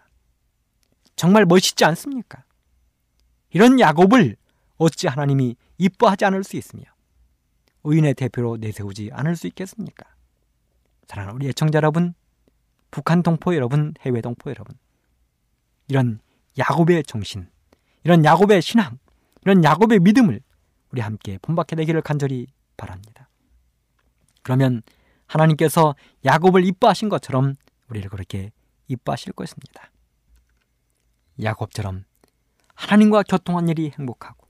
정말 1.16 1.44
멋있지 1.44 1.84
않습니까? 1.84 2.44
이런 3.50 3.78
야곱을 3.78 4.36
어찌 4.78 5.06
하나님이 5.06 5.56
이뻐하지 5.78 6.24
않을 6.24 6.44
수 6.44 6.56
있으며 6.56 6.84
의인의 7.84 8.14
대표로 8.14 8.56
내세우지 8.56 9.10
않을 9.12 9.36
수 9.36 9.46
있겠습니까? 9.48 10.06
사랑하는 11.06 11.36
우리 11.36 11.48
애청자 11.48 11.76
여러분, 11.76 12.14
북한 12.90 13.22
동포 13.22 13.54
여러분, 13.54 13.94
해외 14.00 14.20
동포 14.20 14.50
여러분, 14.50 14.76
이런 15.88 16.20
야곱의 16.58 17.04
정신, 17.04 17.48
이런 18.04 18.24
야곱의 18.24 18.62
신앙, 18.62 18.98
이런 19.42 19.64
야곱의 19.64 20.00
믿음을 20.00 20.40
우리 20.90 21.00
함께 21.00 21.38
본받게 21.42 21.76
되기를 21.76 22.02
간절히 22.02 22.46
바랍니다. 22.76 23.28
그러면 24.42 24.82
하나님께서 25.32 25.94
야곱을 26.24 26.64
이뻐하신 26.64 27.08
것처럼 27.08 27.54
우리를 27.88 28.08
그렇게 28.10 28.50
이뻐하실 28.88 29.32
것입니다. 29.32 29.90
야곱처럼 31.42 32.04
하나님과 32.74 33.22
교통한 33.24 33.68
일이 33.68 33.90
행복하고 33.98 34.46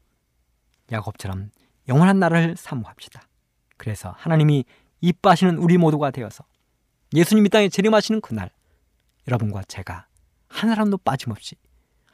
야곱처럼 0.91 1.51
영원한 1.89 2.19
나라를 2.19 2.57
사모합시다. 2.57 3.23
그래서 3.77 4.15
하나님이 4.17 4.65
이뻐하시는 5.01 5.59
우리 5.59 5.79
모두가 5.79 6.11
되어서 6.11 6.45
예수님 7.15 7.47
이 7.47 7.49
땅에 7.49 7.69
재림하시는 7.69 8.21
그날 8.21 8.51
여러분과 9.29 9.63
제가 9.65 10.07
한 10.49 10.71
사람도 10.71 10.99
빠짐없이 10.99 11.57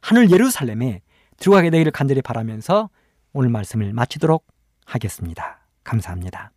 하늘 0.01 0.31
예루살렘에 0.31 1.03
들어가게 1.39 1.71
되기를 1.71 1.93
간절히 1.93 2.23
바라면서 2.23 2.91
오늘 3.33 3.51
말씀을 3.51 3.93
마치도록 3.93 4.47
하겠습니다. 4.85 5.61
감사합니다. 5.85 6.53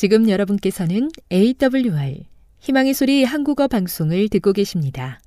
지금 0.00 0.28
여러분께서는 0.28 1.10
AWR 1.32 2.20
희망의 2.60 2.94
소리 2.94 3.24
한국어 3.24 3.66
방송을 3.66 4.28
듣고 4.28 4.52
계십니다. 4.52 5.18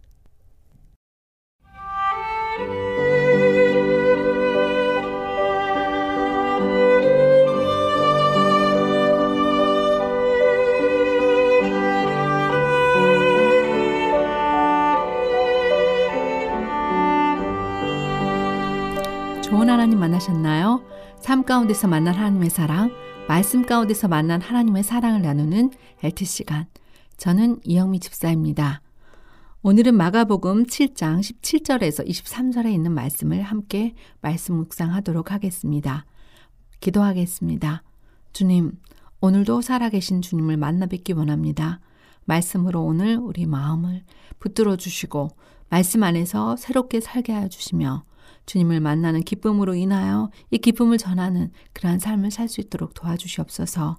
좋은 19.43 19.69
하나님 19.69 19.99
만나셨나요? 19.99 20.82
삶 21.19 21.43
가운데서 21.43 21.89
만난 21.89 22.13
하나님의 22.15 22.49
사랑, 22.49 23.01
말씀 23.32 23.65
가운데서 23.65 24.09
만난 24.09 24.41
하나님의 24.41 24.84
사랑을 24.84 25.21
나누는 25.21 25.71
LT 26.03 26.25
시간. 26.25 26.65
저는 27.15 27.61
이영미 27.63 28.01
집사입니다. 28.01 28.82
오늘은 29.61 29.95
마가복음 29.95 30.65
7장 30.65 31.21
17절에서 31.21 32.05
23절에 32.05 32.73
있는 32.73 32.91
말씀을 32.91 33.41
함께 33.41 33.95
말씀 34.19 34.55
묵상하도록 34.55 35.32
하겠습니다. 35.32 36.05
기도하겠습니다. 36.82 37.84
주님, 38.34 38.77
오늘도 39.21 39.61
살아계신 39.61 40.21
주님을 40.21 40.57
만나 40.57 40.86
뵙기 40.86 41.13
원합니다. 41.13 41.79
말씀으로 42.25 42.84
오늘 42.84 43.15
우리 43.15 43.45
마음을 43.45 44.03
붙들어 44.39 44.75
주시고 44.75 45.29
말씀 45.69 46.03
안에서 46.03 46.57
새롭게 46.57 46.99
살게 46.99 47.32
하여 47.32 47.47
주시며 47.47 48.03
주님을 48.46 48.80
만나는 48.80 49.22
기쁨으로 49.22 49.76
인하여 49.76 50.30
이 50.50 50.58
기쁨을 50.58 50.98
전하는 50.98 51.52
그러한 51.74 52.00
삶을 52.00 52.32
살 52.32 52.48
수 52.48 52.62
있도록 52.62 52.94
도와주시옵소서. 52.94 53.98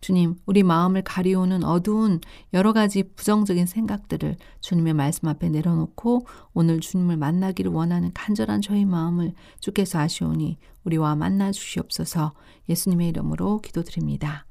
주님, 0.00 0.36
우리 0.44 0.62
마음을 0.62 1.00
가리우는 1.02 1.64
어두운 1.64 2.20
여러 2.52 2.74
가지 2.74 3.02
부정적인 3.02 3.64
생각들을 3.64 4.36
주님의 4.60 4.92
말씀 4.92 5.28
앞에 5.28 5.48
내려놓고 5.48 6.26
오늘 6.52 6.80
주님을 6.80 7.16
만나기를 7.16 7.70
원하는 7.70 8.12
간절한 8.12 8.60
저희 8.60 8.84
마음을 8.84 9.32
주께서 9.60 9.98
아시오니 10.00 10.58
우리와 10.84 11.14
만나 11.16 11.52
주시옵소서 11.52 12.34
예수님의 12.68 13.08
이름으로 13.08 13.60
기도드립니다. 13.62 14.44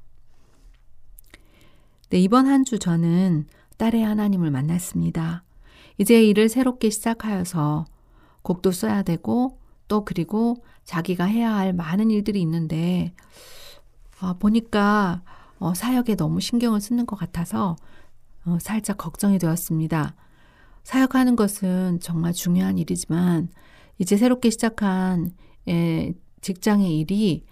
네, 2.10 2.18
이번 2.18 2.46
한 2.46 2.64
주 2.64 2.78
저는 2.80 3.46
딸의 3.76 4.02
하나님을 4.02 4.50
만났습니다. 4.50 5.44
이제 5.98 6.24
일을 6.24 6.48
새롭게 6.48 6.90
시작하여서 6.90 7.84
곡도 8.44 8.70
써야 8.70 9.02
되고 9.02 9.58
또 9.88 10.04
그리고 10.04 10.56
자기가 10.84 11.24
해야 11.24 11.56
할 11.56 11.72
많은 11.72 12.12
일들이 12.12 12.40
있는데 12.42 13.12
아, 14.20 14.34
보니까 14.38 15.22
어, 15.58 15.74
사역에 15.74 16.14
너무 16.14 16.40
신경을 16.40 16.80
쓰는 16.80 17.06
것 17.06 17.16
같아서 17.16 17.74
어, 18.46 18.58
살짝 18.60 18.98
걱정이 18.98 19.38
되었습니다. 19.38 20.14
사역하는 20.84 21.34
것은 21.34 21.98
정말 22.00 22.32
중요한 22.32 22.78
일이지만 22.78 23.48
이제 23.98 24.16
새롭게 24.16 24.50
시작한 24.50 25.30
예, 25.66 26.12
직장의 26.42 26.98
일이 26.98 27.44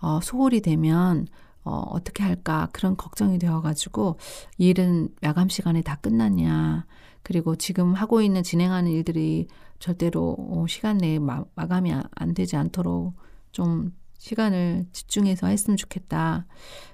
어, 0.00 0.20
소홀히 0.22 0.60
되면 0.60 1.26
어, 1.62 1.82
어떻게 1.90 2.22
할까 2.24 2.68
그런 2.72 2.96
걱정이 2.96 3.38
되어가지고 3.38 4.18
일은 4.58 5.10
야간 5.22 5.48
시간에 5.48 5.82
다 5.82 5.96
끝났냐 5.96 6.86
그리고 7.30 7.54
지금 7.54 7.94
하고 7.94 8.22
있는 8.22 8.42
진행하는 8.42 8.90
일들이 8.90 9.46
절대로 9.78 10.34
어, 10.36 10.66
시간 10.66 10.98
내에 10.98 11.20
마, 11.20 11.44
마감이 11.54 11.92
안 11.92 12.34
되지 12.34 12.56
않도록 12.56 13.14
좀 13.52 13.94
시간을 14.18 14.86
집중해서 14.92 15.46
했으면 15.46 15.76
좋겠다. 15.76 16.44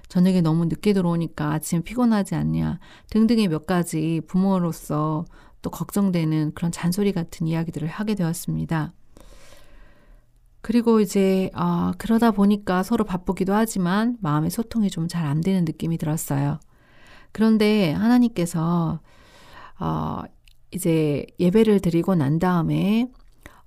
저녁에 0.09 0.41
너무 0.41 0.65
늦게 0.65 0.93
들어오니까 0.93 1.53
아침 1.53 1.81
피곤하지 1.81 2.35
않냐. 2.35 2.77
등등의 3.09 3.47
몇 3.47 3.65
가지 3.65 4.21
부모로서 4.27 5.25
또 5.63 5.71
걱정되는 5.71 6.51
그런 6.53 6.71
잔소리 6.71 7.13
같은 7.13 7.47
이야기들을 7.47 7.87
하게 7.87 8.13
되었습니다. 8.13 8.93
그리고 10.61 10.99
이제 10.99 11.49
어, 11.55 11.93
그러다 11.97 12.29
보니까 12.29 12.83
서로 12.83 13.05
바쁘기도 13.05 13.55
하지만 13.55 14.17
마음의 14.21 14.51
소통이 14.51 14.91
좀 14.91 15.07
잘 15.07 15.25
안 15.25 15.41
되는 15.41 15.65
느낌이 15.65 15.97
들었어요. 15.97 16.59
그런데 17.31 17.91
하나님께서 17.93 18.99
어, 19.79 20.23
이제 20.71 21.25
예배를 21.39 21.79
드리고 21.79 22.15
난 22.15 22.39
다음에 22.39 23.11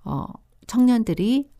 어, 0.04 0.26
청년들이 0.66 1.50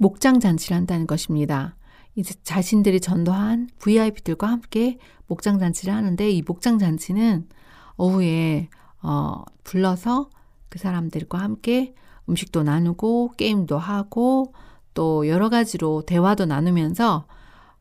목장 0.00 0.40
잔치를 0.40 0.76
한다는 0.76 1.06
것입니다. 1.06 1.76
이제 2.14 2.34
자신들이 2.42 3.00
전도한 3.00 3.68
VIP들과 3.78 4.46
함께 4.48 4.98
목장 5.26 5.58
잔치를 5.58 5.94
하는데 5.94 6.30
이 6.30 6.42
목장 6.42 6.78
잔치는 6.78 7.48
오후에 7.96 8.68
어, 9.02 9.42
불러서 9.64 10.30
그 10.68 10.78
사람들과 10.78 11.38
함께 11.38 11.94
음식도 12.28 12.62
나누고 12.62 13.32
게임도 13.36 13.78
하고 13.78 14.52
또 14.94 15.28
여러 15.28 15.48
가지로 15.48 16.02
대화도 16.02 16.46
나누면서 16.46 17.26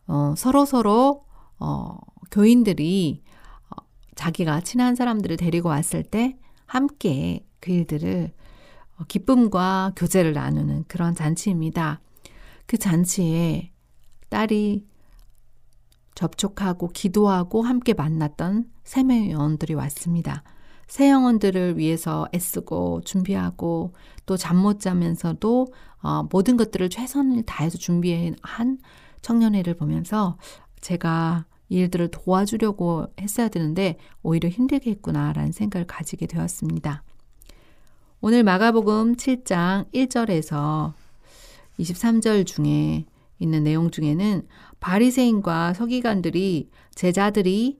어, 0.08 0.34
서로 0.38 0.66
서로 0.66 1.26
어, 1.60 1.98
교인들이 2.32 3.24
어, 3.26 3.27
자기가 4.18 4.62
친한 4.62 4.96
사람들을 4.96 5.38
데리고 5.38 5.70
왔을 5.70 6.04
때 6.04 6.38
함께 6.66 7.46
그 7.62 7.72
일들을 7.72 8.34
어, 8.98 9.04
기쁨과 9.08 9.94
교제를 9.96 10.34
나누는 10.34 10.86
그런 10.88 11.16
잔치입니다. 11.16 12.02
그 12.66 12.78
잔치에 12.78 13.72
딸이 14.30 14.86
접촉하고 16.16 16.90
기도하고 16.90 17.62
함께 17.62 17.94
만났던 17.94 18.66
세 18.84 19.04
명의 19.04 19.32
영혼들이 19.32 19.76
왔습니다. 19.76 20.44
새 20.88 21.10
영혼들을 21.12 21.78
위해서 21.78 22.28
애쓰고 22.34 23.02
준비하고 23.06 23.94
또 24.26 24.36
잠 24.36 24.58
못 24.58 24.80
자면서도 24.80 25.68
어, 26.02 26.24
모든 26.32 26.58
것들을 26.58 26.90
최선을 26.90 27.44
다해서 27.44 27.78
준비한 27.78 28.80
청년회를 29.22 29.76
보면서 29.76 30.38
제가 30.82 31.46
일들을 31.70 32.10
도와주려고 32.10 33.08
했어야 33.20 33.50
되는데 33.50 33.98
오히려 34.24 34.50
힘들게 34.50 34.92
했구나라는 34.92 35.52
생각을 35.52 35.86
가지게 35.86 36.28
되었습니다. 36.28 37.04
오늘 38.22 38.44
마가복음 38.44 39.16
7장 39.16 39.92
1절에서 39.94 40.94
23절 41.80 42.46
중에 42.46 43.06
있는 43.40 43.64
내용 43.64 43.92
중에는 43.92 44.48
바리새인과 44.80 45.74
서기관들이 45.74 46.70
제자들이 46.96 47.80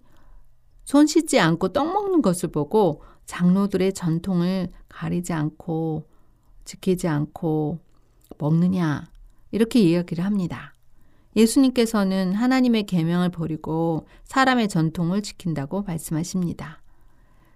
손 0.86 1.08
씻지 1.08 1.40
않고 1.40 1.74
떡 1.74 1.92
먹는 1.92 2.22
것을 2.22 2.50
보고 2.50 3.02
장로들의 3.26 3.94
전통을 3.94 4.70
가리지 4.90 5.34
않고 5.34 6.08
지키지 6.66 7.08
않고 7.08 7.80
먹느냐 8.38 9.06
이렇게 9.52 9.80
이야기를 9.80 10.24
합니다. 10.24 10.74
예수님께서는 11.38 12.34
하나님의 12.34 12.88
계명을 12.88 13.30
버리고 13.30 14.08
사람의 14.24 14.68
전통을 14.70 15.22
지킨다고 15.22 15.84
말씀하십니다. 15.84 16.82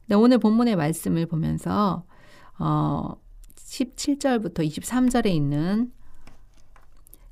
네, 0.05 0.15
오늘 0.15 0.37
본문의 0.37 0.75
말씀을 0.75 1.25
보면서 1.25 2.05
어, 2.59 3.15
17절부터 3.55 4.59
23절에 4.59 5.27
있는 5.27 5.91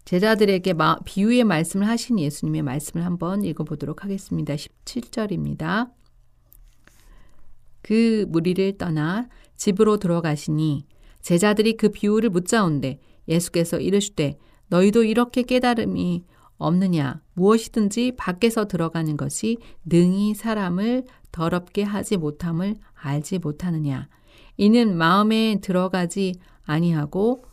제자들에게 0.06 0.74
마, 0.74 0.98
비유의 1.06 1.44
말씀을 1.44 1.88
하신 1.88 2.20
예수님의 2.20 2.64
말씀을 2.64 3.06
한번 3.06 3.44
읽어보도록 3.44 4.04
하겠습니다. 4.04 4.56
17절입니다. 4.56 5.92
그 7.84 8.26
무리를 8.28 8.78
떠나 8.80 9.30
집으로 9.56 9.98
들어가시니 9.98 10.88
제자들이 11.22 11.78
그 11.78 11.90
비유를 11.90 12.32
묻자온데 12.32 13.00
예수께서 13.28 13.80
이르시되 13.80 14.40
너희도 14.70 15.04
이렇게 15.04 15.44
깨달음이 15.44 16.24
없느냐 16.60 17.22
무엇이든지 17.34 18.14
밖에서 18.18 18.66
들어가는 18.66 19.18
것이 19.18 19.58
능히 19.86 20.36
사람을 20.36 21.06
더럽게 21.32 21.82
하지 21.82 22.18
못함을 22.18 22.76
알지 22.94 23.40
못하느냐 23.40 24.08
이는 24.58 24.96
마음에 24.96 25.60
들어가지 25.62 26.36
아니하고 26.66 27.44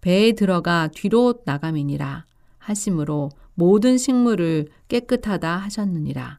배에 0.00 0.32
들어가 0.32 0.88
뒤로 0.88 1.34
나감이니라 1.44 2.24
하심으로 2.68 3.30
모든 3.58 3.98
식물을 3.98 4.68
깨끗하다 4.86 5.56
하셨느니라. 5.56 6.38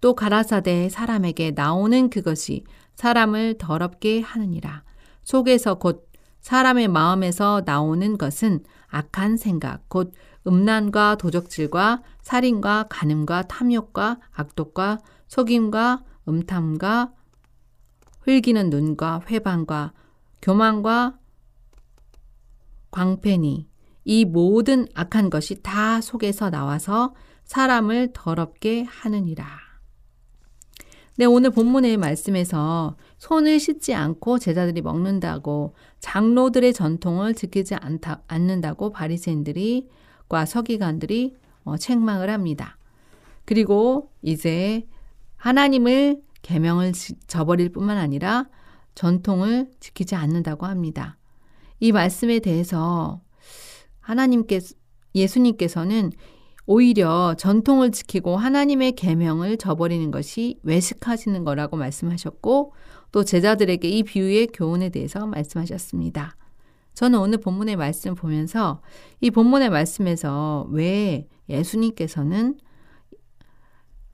또 0.00 0.14
가라사대 0.14 0.88
사람에게 0.88 1.52
나오는 1.52 2.10
그것이 2.10 2.64
사람을 2.96 3.56
더럽게 3.58 4.20
하느니라. 4.20 4.82
속에서 5.22 5.74
곧 5.74 6.08
사람의 6.40 6.88
마음에서 6.88 7.62
나오는 7.64 8.18
것은 8.18 8.64
악한 8.88 9.36
생각, 9.36 9.88
곧 9.88 10.12
음란과 10.46 11.16
도적질과 11.16 12.02
살인과 12.22 12.86
간음과 12.88 13.42
탐욕과 13.42 14.18
악독과 14.32 14.98
속임과 15.26 16.04
음탐과 16.28 17.12
흘기는 18.20 18.70
눈과 18.70 19.22
회방과 19.28 19.92
교만과 20.42 21.18
광팬이 22.90 23.68
이 24.04 24.24
모든 24.24 24.86
악한 24.94 25.30
것이 25.30 25.62
다 25.62 26.00
속에서 26.00 26.50
나와서 26.50 27.14
사람을 27.44 28.10
더럽게 28.12 28.84
하느니라. 28.84 29.46
네, 31.18 31.24
오늘 31.24 31.50
본문의 31.50 31.96
말씀에서 31.96 32.96
손을 33.18 33.58
씻지 33.58 33.94
않고 33.94 34.38
제자들이 34.38 34.82
먹는다고 34.82 35.74
장로들의 36.00 36.72
전통을 36.74 37.34
지키지 37.34 37.74
않다, 37.74 38.22
않는다고 38.28 38.90
바리새인들이 38.92 39.88
과 40.28 40.44
서기관들이 40.44 41.36
어, 41.64 41.76
책망을 41.76 42.30
합니다. 42.30 42.78
그리고 43.44 44.10
이제 44.22 44.86
하나님을 45.36 46.20
계명을 46.42 46.92
저버릴 47.26 47.70
뿐만 47.70 47.98
아니라 47.98 48.46
전통을 48.94 49.70
지키지 49.80 50.14
않는다고 50.14 50.66
합니다. 50.66 51.18
이 51.80 51.92
말씀에 51.92 52.38
대해서 52.38 53.20
하나님께 54.00 54.60
예수님께서는 55.14 56.12
오히려 56.66 57.34
전통을 57.38 57.92
지키고 57.92 58.36
하나님의 58.36 58.92
계명을 58.92 59.56
저버리는 59.56 60.10
것이 60.10 60.58
외식하시는 60.62 61.44
거라고 61.44 61.76
말씀하셨고 61.76 62.72
또 63.12 63.24
제자들에게 63.24 63.88
이 63.88 64.02
비유의 64.02 64.48
교훈에 64.48 64.88
대해서 64.88 65.26
말씀하셨습니다. 65.26 66.36
저는 66.96 67.18
오늘 67.18 67.38
본문의 67.38 67.76
말씀 67.76 68.14
보면서 68.14 68.80
이 69.20 69.30
본문의 69.30 69.68
말씀에서 69.68 70.66
왜 70.70 71.28
예수님께서는 71.46 72.56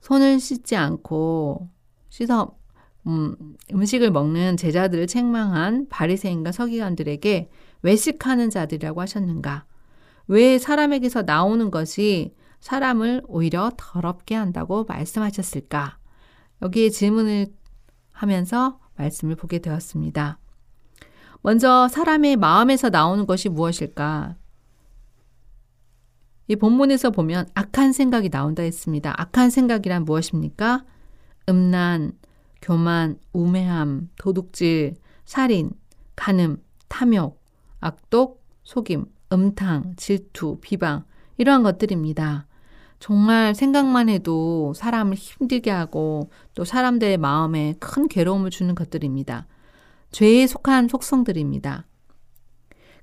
손을 0.01 0.41
씻지 0.41 0.75
않고 0.75 1.69
씻어 2.09 2.57
음, 3.07 3.35
음식을 3.71 4.11
먹는 4.11 4.57
제자들을 4.57 5.07
책망한 5.07 5.87
바리새인과 5.87 6.51
서기관들에게 6.51 7.49
외식하는 7.83 8.49
자들이라고 8.49 8.99
하셨는가? 8.99 9.65
왜 10.27 10.59
사람에게서 10.59 11.21
나오는 11.21 11.71
것이 11.71 12.33
사람을 12.59 13.23
오히려 13.27 13.71
더럽게 13.77 14.35
한다고 14.35 14.83
말씀하셨을까? 14.83 15.97
여기에 16.61 16.89
질문을 16.89 17.47
하면서 18.11 18.79
말씀을 18.95 19.35
보게 19.35 19.59
되었습니다. 19.59 20.39
먼저 21.43 21.89
사람의 21.89 22.37
마음에서 22.37 22.89
나오는 22.89 23.25
것이 23.25 23.49
무엇일까? 23.49 24.37
이 26.47 26.55
본문에서 26.55 27.11
보면 27.11 27.47
악한 27.53 27.91
생각이 27.91 28.29
나온다 28.29 28.63
했습니다. 28.63 29.13
악한 29.17 29.49
생각이란 29.49 30.05
무엇입니까? 30.05 30.85
음란, 31.49 32.13
교만, 32.61 33.19
우매함, 33.33 34.09
도둑질, 34.17 34.95
살인, 35.25 35.71
간음, 36.15 36.63
탐욕, 36.87 37.43
악독, 37.81 38.41
속임, 38.63 39.05
음탕, 39.33 39.95
질투, 39.97 40.59
비방 40.61 41.03
이러한 41.37 41.63
것들입니다. 41.63 42.47
정말 42.99 43.53
생각만 43.53 44.07
해도 44.07 44.71
사람을 44.77 45.15
힘들게 45.15 45.71
하고 45.71 46.29
또 46.55 46.63
사람들의 46.63 47.17
마음에 47.17 47.73
큰 47.81 48.07
괴로움을 48.07 48.49
주는 48.49 48.73
것들입니다. 48.75 49.45
죄에 50.13 50.47
속한 50.47 50.87
속성들입니다. 50.87 51.87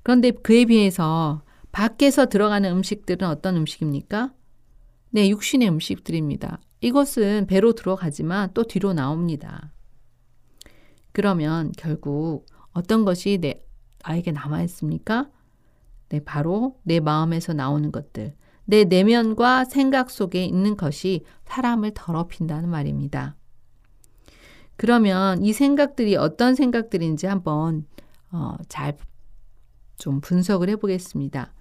그런데 0.02 0.30
그에 0.30 0.64
비해서 0.64 1.42
밖에서 1.72 2.26
들어가는 2.26 2.70
음식들은 2.70 3.28
어떤 3.28 3.56
음식입니까? 3.56 4.32
네, 5.11 5.28
육신의 5.28 5.68
음식들입니다. 5.68 6.61
이것은 6.80 7.46
배로 7.48 7.72
들어가지만 7.72 8.50
또 8.54 8.62
뒤로 8.62 8.92
나옵니다. 8.92 9.72
그러면 11.12 11.72
결국 11.76 12.46
어떤 12.72 13.04
것이 13.04 13.38
내 13.38 13.61
아에게 14.04 14.30
남아 14.30 14.62
있습니까? 14.62 15.28
네, 16.08 16.20
바로 16.24 16.78
내 16.84 17.00
마음에서 17.00 17.52
나오는 17.52 17.90
것들, 17.90 18.34
내 18.64 18.84
내면과 18.84 19.64
생각 19.64 20.11
속에 20.11 20.44
있는 20.44 20.76
것이 20.76 21.24
사람을 21.44 21.90
더럽힌다는 21.94 22.68
말입니다. 22.68 23.36
그러면 24.81 25.43
이 25.43 25.53
생각들이 25.53 26.16
어떤 26.16 26.55
생각들인지 26.55 27.26
한번 27.26 27.87
어, 28.33 28.57
잘 28.68 28.97
좀 30.01 30.20
분석을 30.20 30.68
해보겠습니다. 30.70 31.53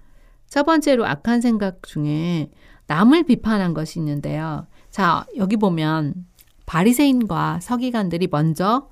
첫 0.47 0.63
번째로 0.63 1.05
악한 1.05 1.41
생각 1.41 1.83
중에 1.83 2.49
남을 2.87 3.23
비판한 3.23 3.75
것이 3.75 3.99
있는데요. 3.99 4.65
자, 4.89 5.25
여기 5.37 5.57
보면 5.57 6.25
바리새인과 6.65 7.59
서기관들이 7.59 8.27
먼저 8.31 8.89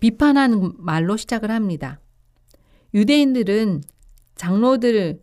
비판하는 0.00 0.72
말로 0.78 1.16
시작을 1.16 1.52
합니다. 1.52 2.00
유대인들은 2.92 3.82
장로들 4.34 5.22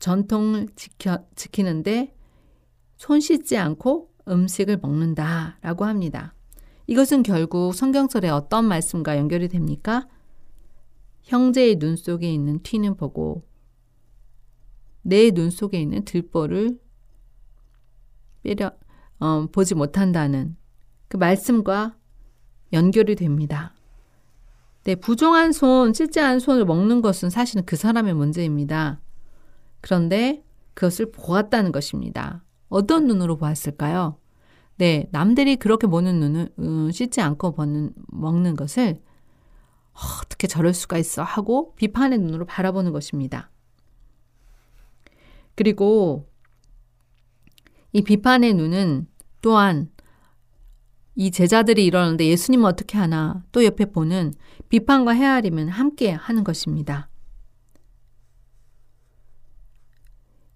전통을 0.00 0.68
지켜, 0.74 1.24
지키는데 1.36 2.14
손 2.96 3.20
씻지 3.20 3.56
않고 3.56 4.10
음식을 4.26 4.78
먹는다라고 4.78 5.84
합니다. 5.84 6.34
이것은 6.86 7.22
결국 7.22 7.74
성경설의 7.74 8.30
어떤 8.30 8.66
말씀과 8.66 9.16
연결이 9.16 9.48
됩니까? 9.48 10.06
형제의 11.22 11.76
눈 11.76 11.96
속에 11.96 12.32
있는 12.32 12.62
티는 12.62 12.96
보고 12.96 13.46
내 15.02 15.30
눈 15.30 15.50
속에 15.50 15.80
있는 15.80 16.04
들보를 16.04 16.78
빼려 18.42 18.72
어, 19.20 19.46
보지 19.46 19.74
못한다는 19.74 20.56
그 21.08 21.16
말씀과 21.16 21.96
연결이 22.72 23.14
됩니다. 23.14 23.74
네, 24.84 24.96
부정한 24.96 25.52
손, 25.52 25.94
실제한 25.94 26.40
손을 26.40 26.66
먹는 26.66 27.00
것은 27.00 27.30
사실은 27.30 27.64
그 27.64 27.76
사람의 27.76 28.14
문제입니다. 28.14 29.00
그런데 29.80 30.44
그것을 30.74 31.10
보았다는 31.10 31.72
것입니다. 31.72 32.44
어떤 32.68 33.06
눈으로 33.06 33.36
보았을까요? 33.36 34.18
네, 34.76 35.08
남들이 35.12 35.56
그렇게 35.56 35.86
보는 35.86 36.18
눈을 36.20 36.48
음, 36.58 36.90
씻지 36.90 37.20
않고 37.20 37.52
보는, 37.52 37.92
먹는 38.08 38.56
것을 38.56 39.00
어, 39.92 39.98
어떻게 40.22 40.46
저럴 40.46 40.74
수가 40.74 40.98
있어 40.98 41.22
하고 41.22 41.74
비판의 41.76 42.18
눈으로 42.18 42.44
바라보는 42.44 42.92
것입니다. 42.92 43.50
그리고 45.54 46.28
이 47.92 48.02
비판의 48.02 48.54
눈은 48.54 49.06
또한 49.40 49.90
이 51.14 51.30
제자들이 51.30 51.84
이러는데 51.84 52.26
예수님은 52.26 52.64
어떻게 52.64 52.98
하나 52.98 53.44
또 53.52 53.64
옆에 53.64 53.84
보는 53.84 54.34
비판과 54.68 55.12
헤아림은 55.12 55.68
함께 55.68 56.10
하는 56.10 56.42
것입니다. 56.42 57.08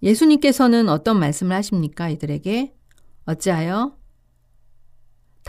예수님께서는 0.03 0.89
어떤 0.89 1.17
말씀을 1.19 1.55
하십니까? 1.55 2.09
이들에게 2.09 2.73
어찌하여 3.25 3.98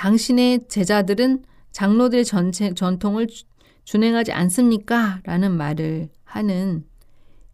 당신의 0.01 0.67
제자들은 0.67 1.45
장로들의 1.73 2.25
전체, 2.25 2.73
전통을 2.73 3.27
준행하지 3.85 4.33
않습니까? 4.33 5.21
라는 5.25 5.59
말을 5.59 6.09
하는 6.25 6.87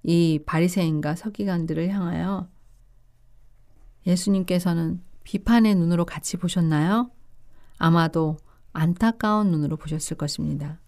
이 0.05 0.39
바리새인과 0.47 1.17
서기관들을 1.17 1.89
향하여 1.89 2.49
예수님께서는 4.07 5.03
비판의 5.25 5.75
눈으로 5.75 6.05
같이 6.05 6.37
보셨나요? 6.37 7.11
아마도 7.79 8.37
안타까운 8.73 9.51
눈으로 9.51 9.77
보셨을 9.77 10.17
것입니다. 10.17 10.81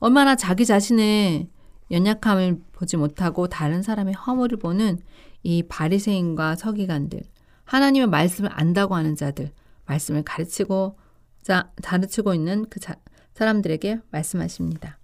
얼마나 0.00 0.34
자기 0.34 0.66
자신의 0.66 1.48
연약함을 1.92 2.62
보지 2.72 2.96
못하고 2.96 3.46
다른 3.46 3.80
사람의 3.80 4.14
허물을 4.14 4.58
보는 4.58 4.98
이 5.44 5.62
바리새인과 5.62 6.56
서기관들, 6.56 7.22
하나님의 7.62 8.08
말씀을 8.08 8.50
안다고 8.52 8.96
하는 8.96 9.14
자들, 9.14 9.52
말씀을 9.86 10.22
가르치고 10.22 10.98
자, 11.42 11.72
가르치고 11.82 12.34
있는 12.34 12.66
그 12.68 12.80
자, 12.80 12.96
사람들에게 13.34 14.00
말씀하십니다. 14.10 14.98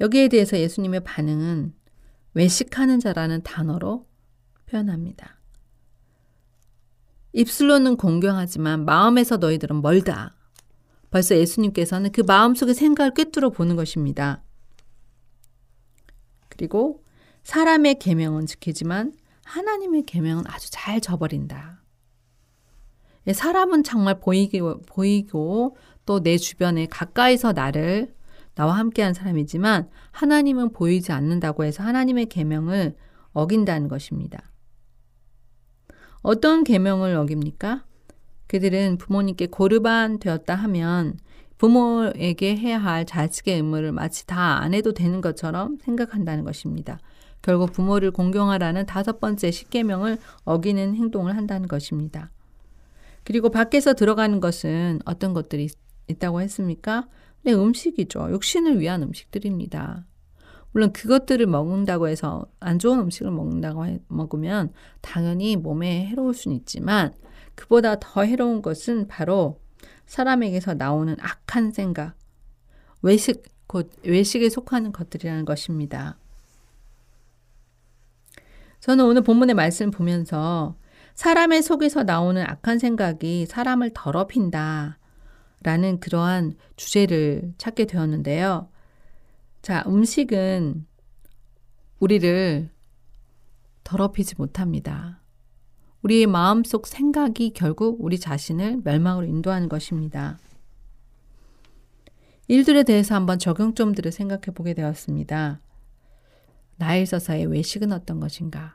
여기에 0.00 0.28
대해서 0.28 0.58
예수님의 0.58 1.04
반응은 1.04 1.74
외식하는 2.34 3.00
자라는 3.00 3.42
단어로 3.42 4.06
표현합니다. 4.66 5.38
입술로는 7.32 7.96
공경하지만 7.96 8.84
마음에서 8.84 9.36
너희들은 9.36 9.82
멀다. 9.82 10.34
벌써 11.10 11.36
예수님께서는 11.36 12.12
그 12.12 12.22
마음속의 12.22 12.74
생각을 12.74 13.14
꿰뚫어 13.14 13.50
보는 13.50 13.76
것입니다. 13.76 14.42
그리고 16.48 17.04
사람의 17.42 17.98
계명은 17.98 18.46
지키지만 18.46 19.14
하나님의 19.44 20.04
계명은 20.06 20.44
아주 20.46 20.68
잘 20.70 21.00
저버린다. 21.00 21.79
예, 23.26 23.32
사람은 23.32 23.82
정말 23.84 24.18
보이고, 24.20 24.80
보이고 24.82 25.76
또 26.06 26.20
내 26.20 26.38
주변에 26.38 26.86
가까이서 26.86 27.52
나를 27.52 28.14
나와 28.54 28.74
함께한 28.78 29.14
사람이지만 29.14 29.88
하나님은 30.10 30.72
보이지 30.72 31.12
않는다고 31.12 31.64
해서 31.64 31.82
하나님의 31.82 32.26
계명을 32.26 32.96
어긴다는 33.32 33.88
것입니다. 33.88 34.50
어떤 36.22 36.64
계명을 36.64 37.14
어깁니까? 37.16 37.84
그들은 38.48 38.98
부모님께 38.98 39.46
고르반 39.46 40.18
되었다 40.18 40.54
하면 40.54 41.16
부모에게 41.58 42.56
해야 42.56 42.78
할 42.78 43.06
자식의 43.06 43.56
의무를 43.56 43.92
마치 43.92 44.26
다 44.26 44.60
안 44.60 44.74
해도 44.74 44.92
되는 44.92 45.20
것처럼 45.20 45.78
생각한다는 45.82 46.44
것입니다. 46.44 46.98
결국 47.42 47.72
부모를 47.72 48.10
공경하라는 48.10 48.86
다섯 48.86 49.20
번째 49.20 49.50
십계명을 49.50 50.18
어기는 50.44 50.94
행동을 50.94 51.36
한다는 51.36 51.68
것입니다. 51.68 52.30
그리고 53.24 53.50
밖에서 53.50 53.94
들어가는 53.94 54.40
것은 54.40 55.00
어떤 55.04 55.34
것들이 55.34 55.68
있다고 56.08 56.40
했습니까? 56.40 57.08
네, 57.42 57.52
음식이죠. 57.52 58.30
육신을 58.30 58.80
위한 58.80 59.02
음식들입니다. 59.02 60.06
물론 60.72 60.92
그것들을 60.92 61.46
먹는다고 61.46 62.08
해서 62.08 62.46
안 62.60 62.78
좋은 62.78 63.00
음식을 63.00 63.30
먹는다고 63.30 63.86
해, 63.86 63.98
먹으면 64.08 64.72
당연히 65.00 65.56
몸에 65.56 66.06
해로울 66.06 66.34
수는 66.34 66.56
있지만 66.58 67.12
그보다 67.54 67.98
더 67.98 68.22
해로운 68.22 68.62
것은 68.62 69.08
바로 69.08 69.60
사람에게서 70.06 70.74
나오는 70.74 71.16
악한 71.20 71.72
생각, 71.72 72.14
외식, 73.02 73.42
곧 73.66 73.90
외식에 74.04 74.48
속하는 74.48 74.92
것들이라는 74.92 75.44
것입니다. 75.44 76.18
저는 78.80 79.04
오늘 79.04 79.22
본문의 79.22 79.54
말씀을 79.54 79.90
보면서 79.90 80.76
사람의 81.20 81.62
속에서 81.62 82.02
나오는 82.02 82.42
악한 82.42 82.78
생각이 82.78 83.44
사람을 83.44 83.90
더럽힌다. 83.92 84.96
라는 85.62 86.00
그러한 86.00 86.56
주제를 86.76 87.52
찾게 87.58 87.84
되었는데요. 87.84 88.70
자, 89.60 89.84
음식은 89.86 90.86
우리를 91.98 92.70
더럽히지 93.84 94.36
못합니다. 94.38 95.20
우리의 96.00 96.26
마음속 96.26 96.86
생각이 96.86 97.52
결국 97.52 97.98
우리 98.00 98.18
자신을 98.18 98.80
멸망으로 98.82 99.26
인도하는 99.26 99.68
것입니다. 99.68 100.38
일들에 102.48 102.82
대해서 102.82 103.14
한번 103.14 103.38
적용점들을 103.38 104.10
생각해 104.10 104.54
보게 104.54 104.72
되었습니다. 104.72 105.60
나에 106.76 107.02
있어서의 107.02 107.44
외식은 107.44 107.92
어떤 107.92 108.20
것인가? 108.20 108.74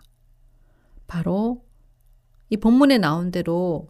바로 1.08 1.66
이 2.50 2.58
본문에 2.58 2.98
나온 2.98 3.32
대로 3.32 3.88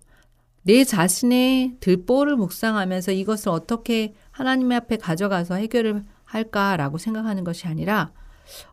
내 0.63 0.83
자신의 0.83 1.77
들보를 1.79 2.35
묵상하면서 2.37 3.11
이것을 3.11 3.49
어떻게 3.49 4.15
하나님 4.31 4.71
앞에 4.71 4.97
가져가서 4.97 5.55
해결을 5.55 6.03
할까라고 6.25 6.97
생각하는 6.97 7.43
것이 7.43 7.67
아니라 7.67 8.11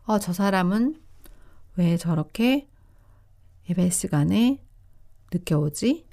어, 0.05 0.19
저 0.19 0.33
사람은 0.33 0.95
왜 1.75 1.97
저렇게 1.97 2.67
예배 3.69 3.89
시간에 3.89 4.59
늦게 5.31 5.55
오지? 5.55 6.05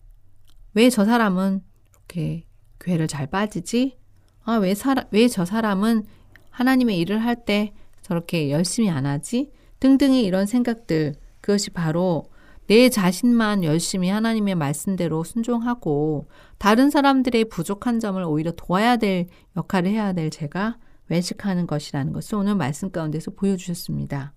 왜 0.74 0.88
저 0.90 1.04
사람은 1.04 1.62
이렇게 1.92 2.46
교회를 2.78 3.08
잘 3.08 3.26
빠지지? 3.26 3.98
아, 4.44 4.54
왜 4.54 4.74
사람, 4.74 5.06
왜 5.10 5.28
저 5.28 5.44
사람은 5.44 6.04
하나님의 6.50 6.98
일을 6.98 7.22
할 7.22 7.44
때 7.44 7.72
저렇게 8.02 8.50
열심히 8.50 8.88
안 8.90 9.06
하지? 9.06 9.50
등등의 9.80 10.24
이런 10.24 10.46
생각들, 10.46 11.14
그것이 11.40 11.70
바로 11.70 12.24
내 12.70 12.88
자신만 12.88 13.64
열심히 13.64 14.10
하나님의 14.10 14.54
말씀대로 14.54 15.24
순종하고 15.24 16.28
다른 16.56 16.88
사람들의 16.88 17.46
부족한 17.46 17.98
점을 17.98 18.22
오히려 18.22 18.52
도와야 18.52 18.96
될 18.96 19.26
역할을 19.56 19.90
해야 19.90 20.12
될 20.12 20.30
제가 20.30 20.78
외식하는 21.08 21.66
것이라는 21.66 22.12
것을 22.12 22.36
오늘 22.36 22.54
말씀 22.54 22.92
가운데서 22.92 23.32
보여주셨습니다. 23.32 24.34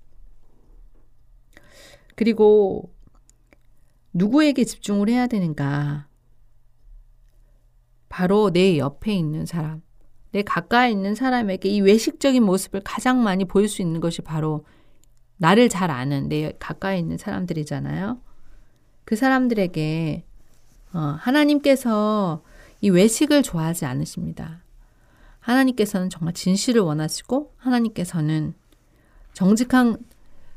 그리고 2.15 2.91
누구에게 4.13 4.63
집중을 4.63 5.09
해야 5.09 5.27
되는가? 5.27 6.07
바로 8.09 8.49
내 8.49 8.79
옆에 8.79 9.13
있는 9.13 9.45
사람, 9.45 9.83
내 10.31 10.41
가까이 10.41 10.91
있는 10.91 11.13
사람에게 11.13 11.69
이 11.69 11.81
외식적인 11.81 12.41
모습을 12.41 12.81
가장 12.83 13.21
많이 13.21 13.45
보일 13.45 13.69
수 13.69 13.83
있는 13.83 14.01
것이 14.01 14.23
바로 14.23 14.65
나를 15.43 15.67
잘 15.67 15.91
아는 15.91 16.29
내 16.29 16.53
가까이 16.57 16.99
있는 16.99 17.17
사람들이잖아요. 17.17 18.17
그 19.03 19.17
사람들에게 19.17 20.23
어, 20.93 20.99
하나님께서 21.19 22.41
이 22.79 22.89
외식을 22.89 23.43
좋아하지 23.43 23.83
않으십니다. 23.83 24.63
하나님께서는 25.41 26.09
정말 26.09 26.33
진실을 26.33 26.79
원하시고 26.79 27.55
하나님께서는 27.57 28.53
정직한 29.33 29.97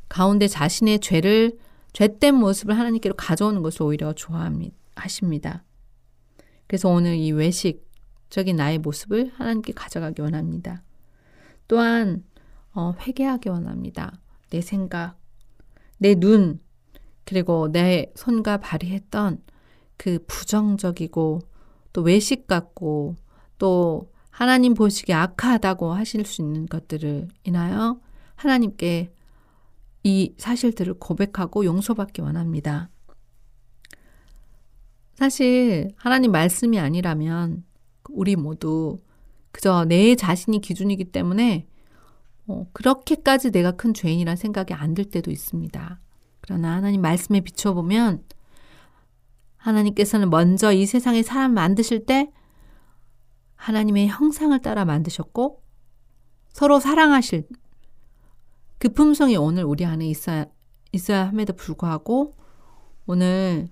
가운데 0.08 0.46
자신의 0.46 1.00
죄를 1.00 1.58
죄된 1.92 2.36
모습을 2.36 2.78
하나님께로 2.78 3.16
가져오는 3.16 3.62
것을 3.62 3.82
오히려 3.82 4.12
좋아하십니다. 4.12 5.64
그래서 6.68 6.88
오늘 6.88 7.16
이 7.16 7.32
외식적인 7.32 8.54
나의 8.54 8.78
모습을 8.78 9.32
하나님께 9.34 9.72
가져가기 9.72 10.22
원합니다. 10.22 10.84
또한 11.66 12.22
어, 12.72 12.94
회개하기 13.00 13.48
원합니다. 13.48 14.20
내 14.50 14.60
생각, 14.60 15.18
내 15.98 16.14
눈, 16.14 16.60
그리고 17.24 17.70
내 17.70 18.12
손과 18.14 18.58
발이 18.58 18.90
했던 18.90 19.42
그 19.96 20.18
부정적이고 20.26 21.40
또 21.92 22.02
외식 22.02 22.46
같고 22.46 23.16
또 23.58 24.12
하나님 24.30 24.74
보시기에 24.74 25.14
악하다고 25.14 25.92
하실 25.94 26.24
수 26.26 26.42
있는 26.42 26.66
것들을 26.66 27.28
인하여 27.44 27.98
하나님께 28.34 29.12
이 30.04 30.34
사실들을 30.38 30.94
고백하고 30.94 31.64
용서받기 31.64 32.20
원합니다. 32.20 32.90
사실 35.14 35.88
하나님 35.96 36.32
말씀이 36.32 36.78
아니라면 36.78 37.64
우리 38.10 38.36
모두 38.36 38.98
그저 39.50 39.86
내 39.86 40.14
자신이 40.14 40.60
기준이기 40.60 41.04
때문에 41.04 41.66
어, 42.48 42.66
그렇게까지 42.72 43.50
내가 43.50 43.72
큰 43.72 43.92
죄인이란 43.94 44.36
생각이 44.36 44.72
안 44.74 44.94
들 44.94 45.04
때도 45.04 45.30
있습니다. 45.30 46.00
그러나 46.40 46.76
하나님 46.76 47.00
말씀에 47.02 47.40
비춰보면 47.40 48.22
하나님께서는 49.56 50.30
먼저 50.30 50.72
이 50.72 50.86
세상에 50.86 51.22
사람 51.22 51.54
만드실 51.54 52.06
때 52.06 52.30
하나님의 53.56 54.08
형상을 54.08 54.56
따라 54.62 54.84
만드셨고 54.84 55.60
서로 56.50 56.78
사랑하실 56.78 57.48
그 58.78 58.90
품성이 58.90 59.36
오늘 59.36 59.64
우리 59.64 59.84
안에 59.84 60.06
있어야, 60.06 60.46
있어야 60.92 61.26
함에도 61.28 61.52
불구하고 61.54 62.36
오늘 63.06 63.68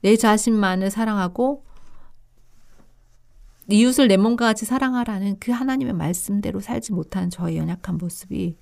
내 0.00 0.16
자신만을 0.16 0.90
사랑하고 0.90 1.65
이웃을 3.68 4.08
내 4.08 4.16
몸과 4.16 4.46
같이 4.46 4.64
사랑하라는 4.64 5.38
그 5.40 5.50
하나님의 5.50 5.94
말씀대로 5.94 6.60
살지 6.60 6.92
못한 6.92 7.30
저의 7.30 7.56
연약한 7.56 7.98
모습이 7.98 8.56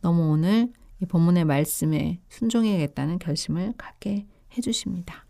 너무 0.00 0.30
오늘 0.30 0.72
이 1.00 1.06
본문의 1.06 1.44
말씀에 1.44 2.20
순종해야겠다는 2.28 3.18
결심을 3.18 3.74
갖게 3.76 4.26
해주십니다. 4.56 5.26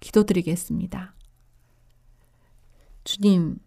기도드리겠습니다. 0.00 1.14
주님, 3.04 3.58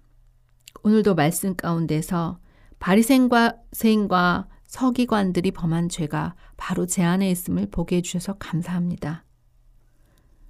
오늘도 0.83 1.15
말씀 1.15 1.55
가운데서 1.55 2.39
바리생과 2.79 4.47
서기관들이 4.67 5.51
범한 5.51 5.89
죄가 5.89 6.35
바로 6.57 6.85
제 6.85 7.03
안에 7.03 7.29
있음을 7.31 7.67
보게 7.71 7.97
해주셔서 7.97 8.35
감사합니다. 8.37 9.25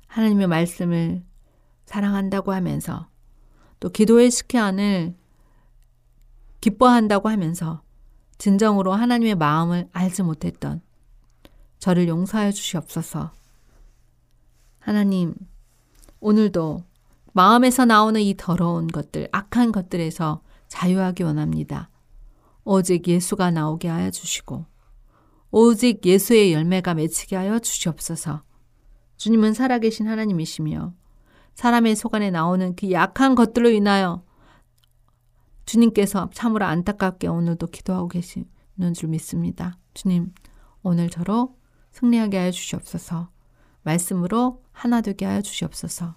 하나님의 0.07 0.47
말씀을 0.47 1.23
사랑한다고 1.85 2.51
하면서 2.51 3.09
또 3.79 3.89
기도의 3.89 4.31
시간을 4.31 5.15
기뻐한다고 6.61 7.29
하면서 7.29 7.81
진정으로 8.37 8.93
하나님의 8.93 9.35
마음을 9.35 9.87
알지 9.91 10.23
못했던 10.23 10.81
저를 11.79 12.07
용서하여 12.07 12.51
주시옵소서. 12.51 13.31
하나님, 14.79 15.33
오늘도 16.19 16.83
마음에서 17.33 17.85
나오는 17.85 18.19
이 18.21 18.35
더러운 18.35 18.87
것들, 18.87 19.29
악한 19.31 19.71
것들에서 19.71 20.41
자유하기 20.67 21.23
원합니다. 21.23 21.89
오직 22.63 23.07
예수가 23.07 23.51
나오게 23.51 23.87
하여 23.87 24.11
주시고, 24.11 24.65
오직 25.51 26.05
예수의 26.05 26.53
열매가 26.53 26.95
맺히게 26.95 27.35
하여 27.35 27.59
주시옵소서. 27.59 28.43
주님은 29.17 29.53
살아계신 29.53 30.07
하나님이시며, 30.07 30.93
사람의 31.55 31.95
속 31.95 32.15
안에 32.15 32.31
나오는 32.31 32.75
그 32.75 32.91
약한 32.91 33.35
것들로 33.35 33.69
인하여 33.69 34.23
주님께서 35.65 36.29
참으로 36.33 36.65
안타깝게 36.65 37.27
오늘도 37.27 37.67
기도하고 37.67 38.07
계시는 38.07 38.93
줄 38.95 39.09
믿습니다. 39.09 39.77
주님, 39.93 40.33
오늘 40.81 41.09
저로 41.09 41.55
승리하게 41.91 42.37
하여 42.37 42.51
주시옵소서. 42.51 43.29
말씀으로 43.83 44.63
하나 44.71 45.01
되게 45.01 45.25
하여 45.25 45.41
주시옵소서. 45.41 46.15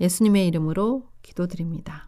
예수님의 0.00 0.46
이름으로 0.46 1.08
기도드립니다. 1.22 2.07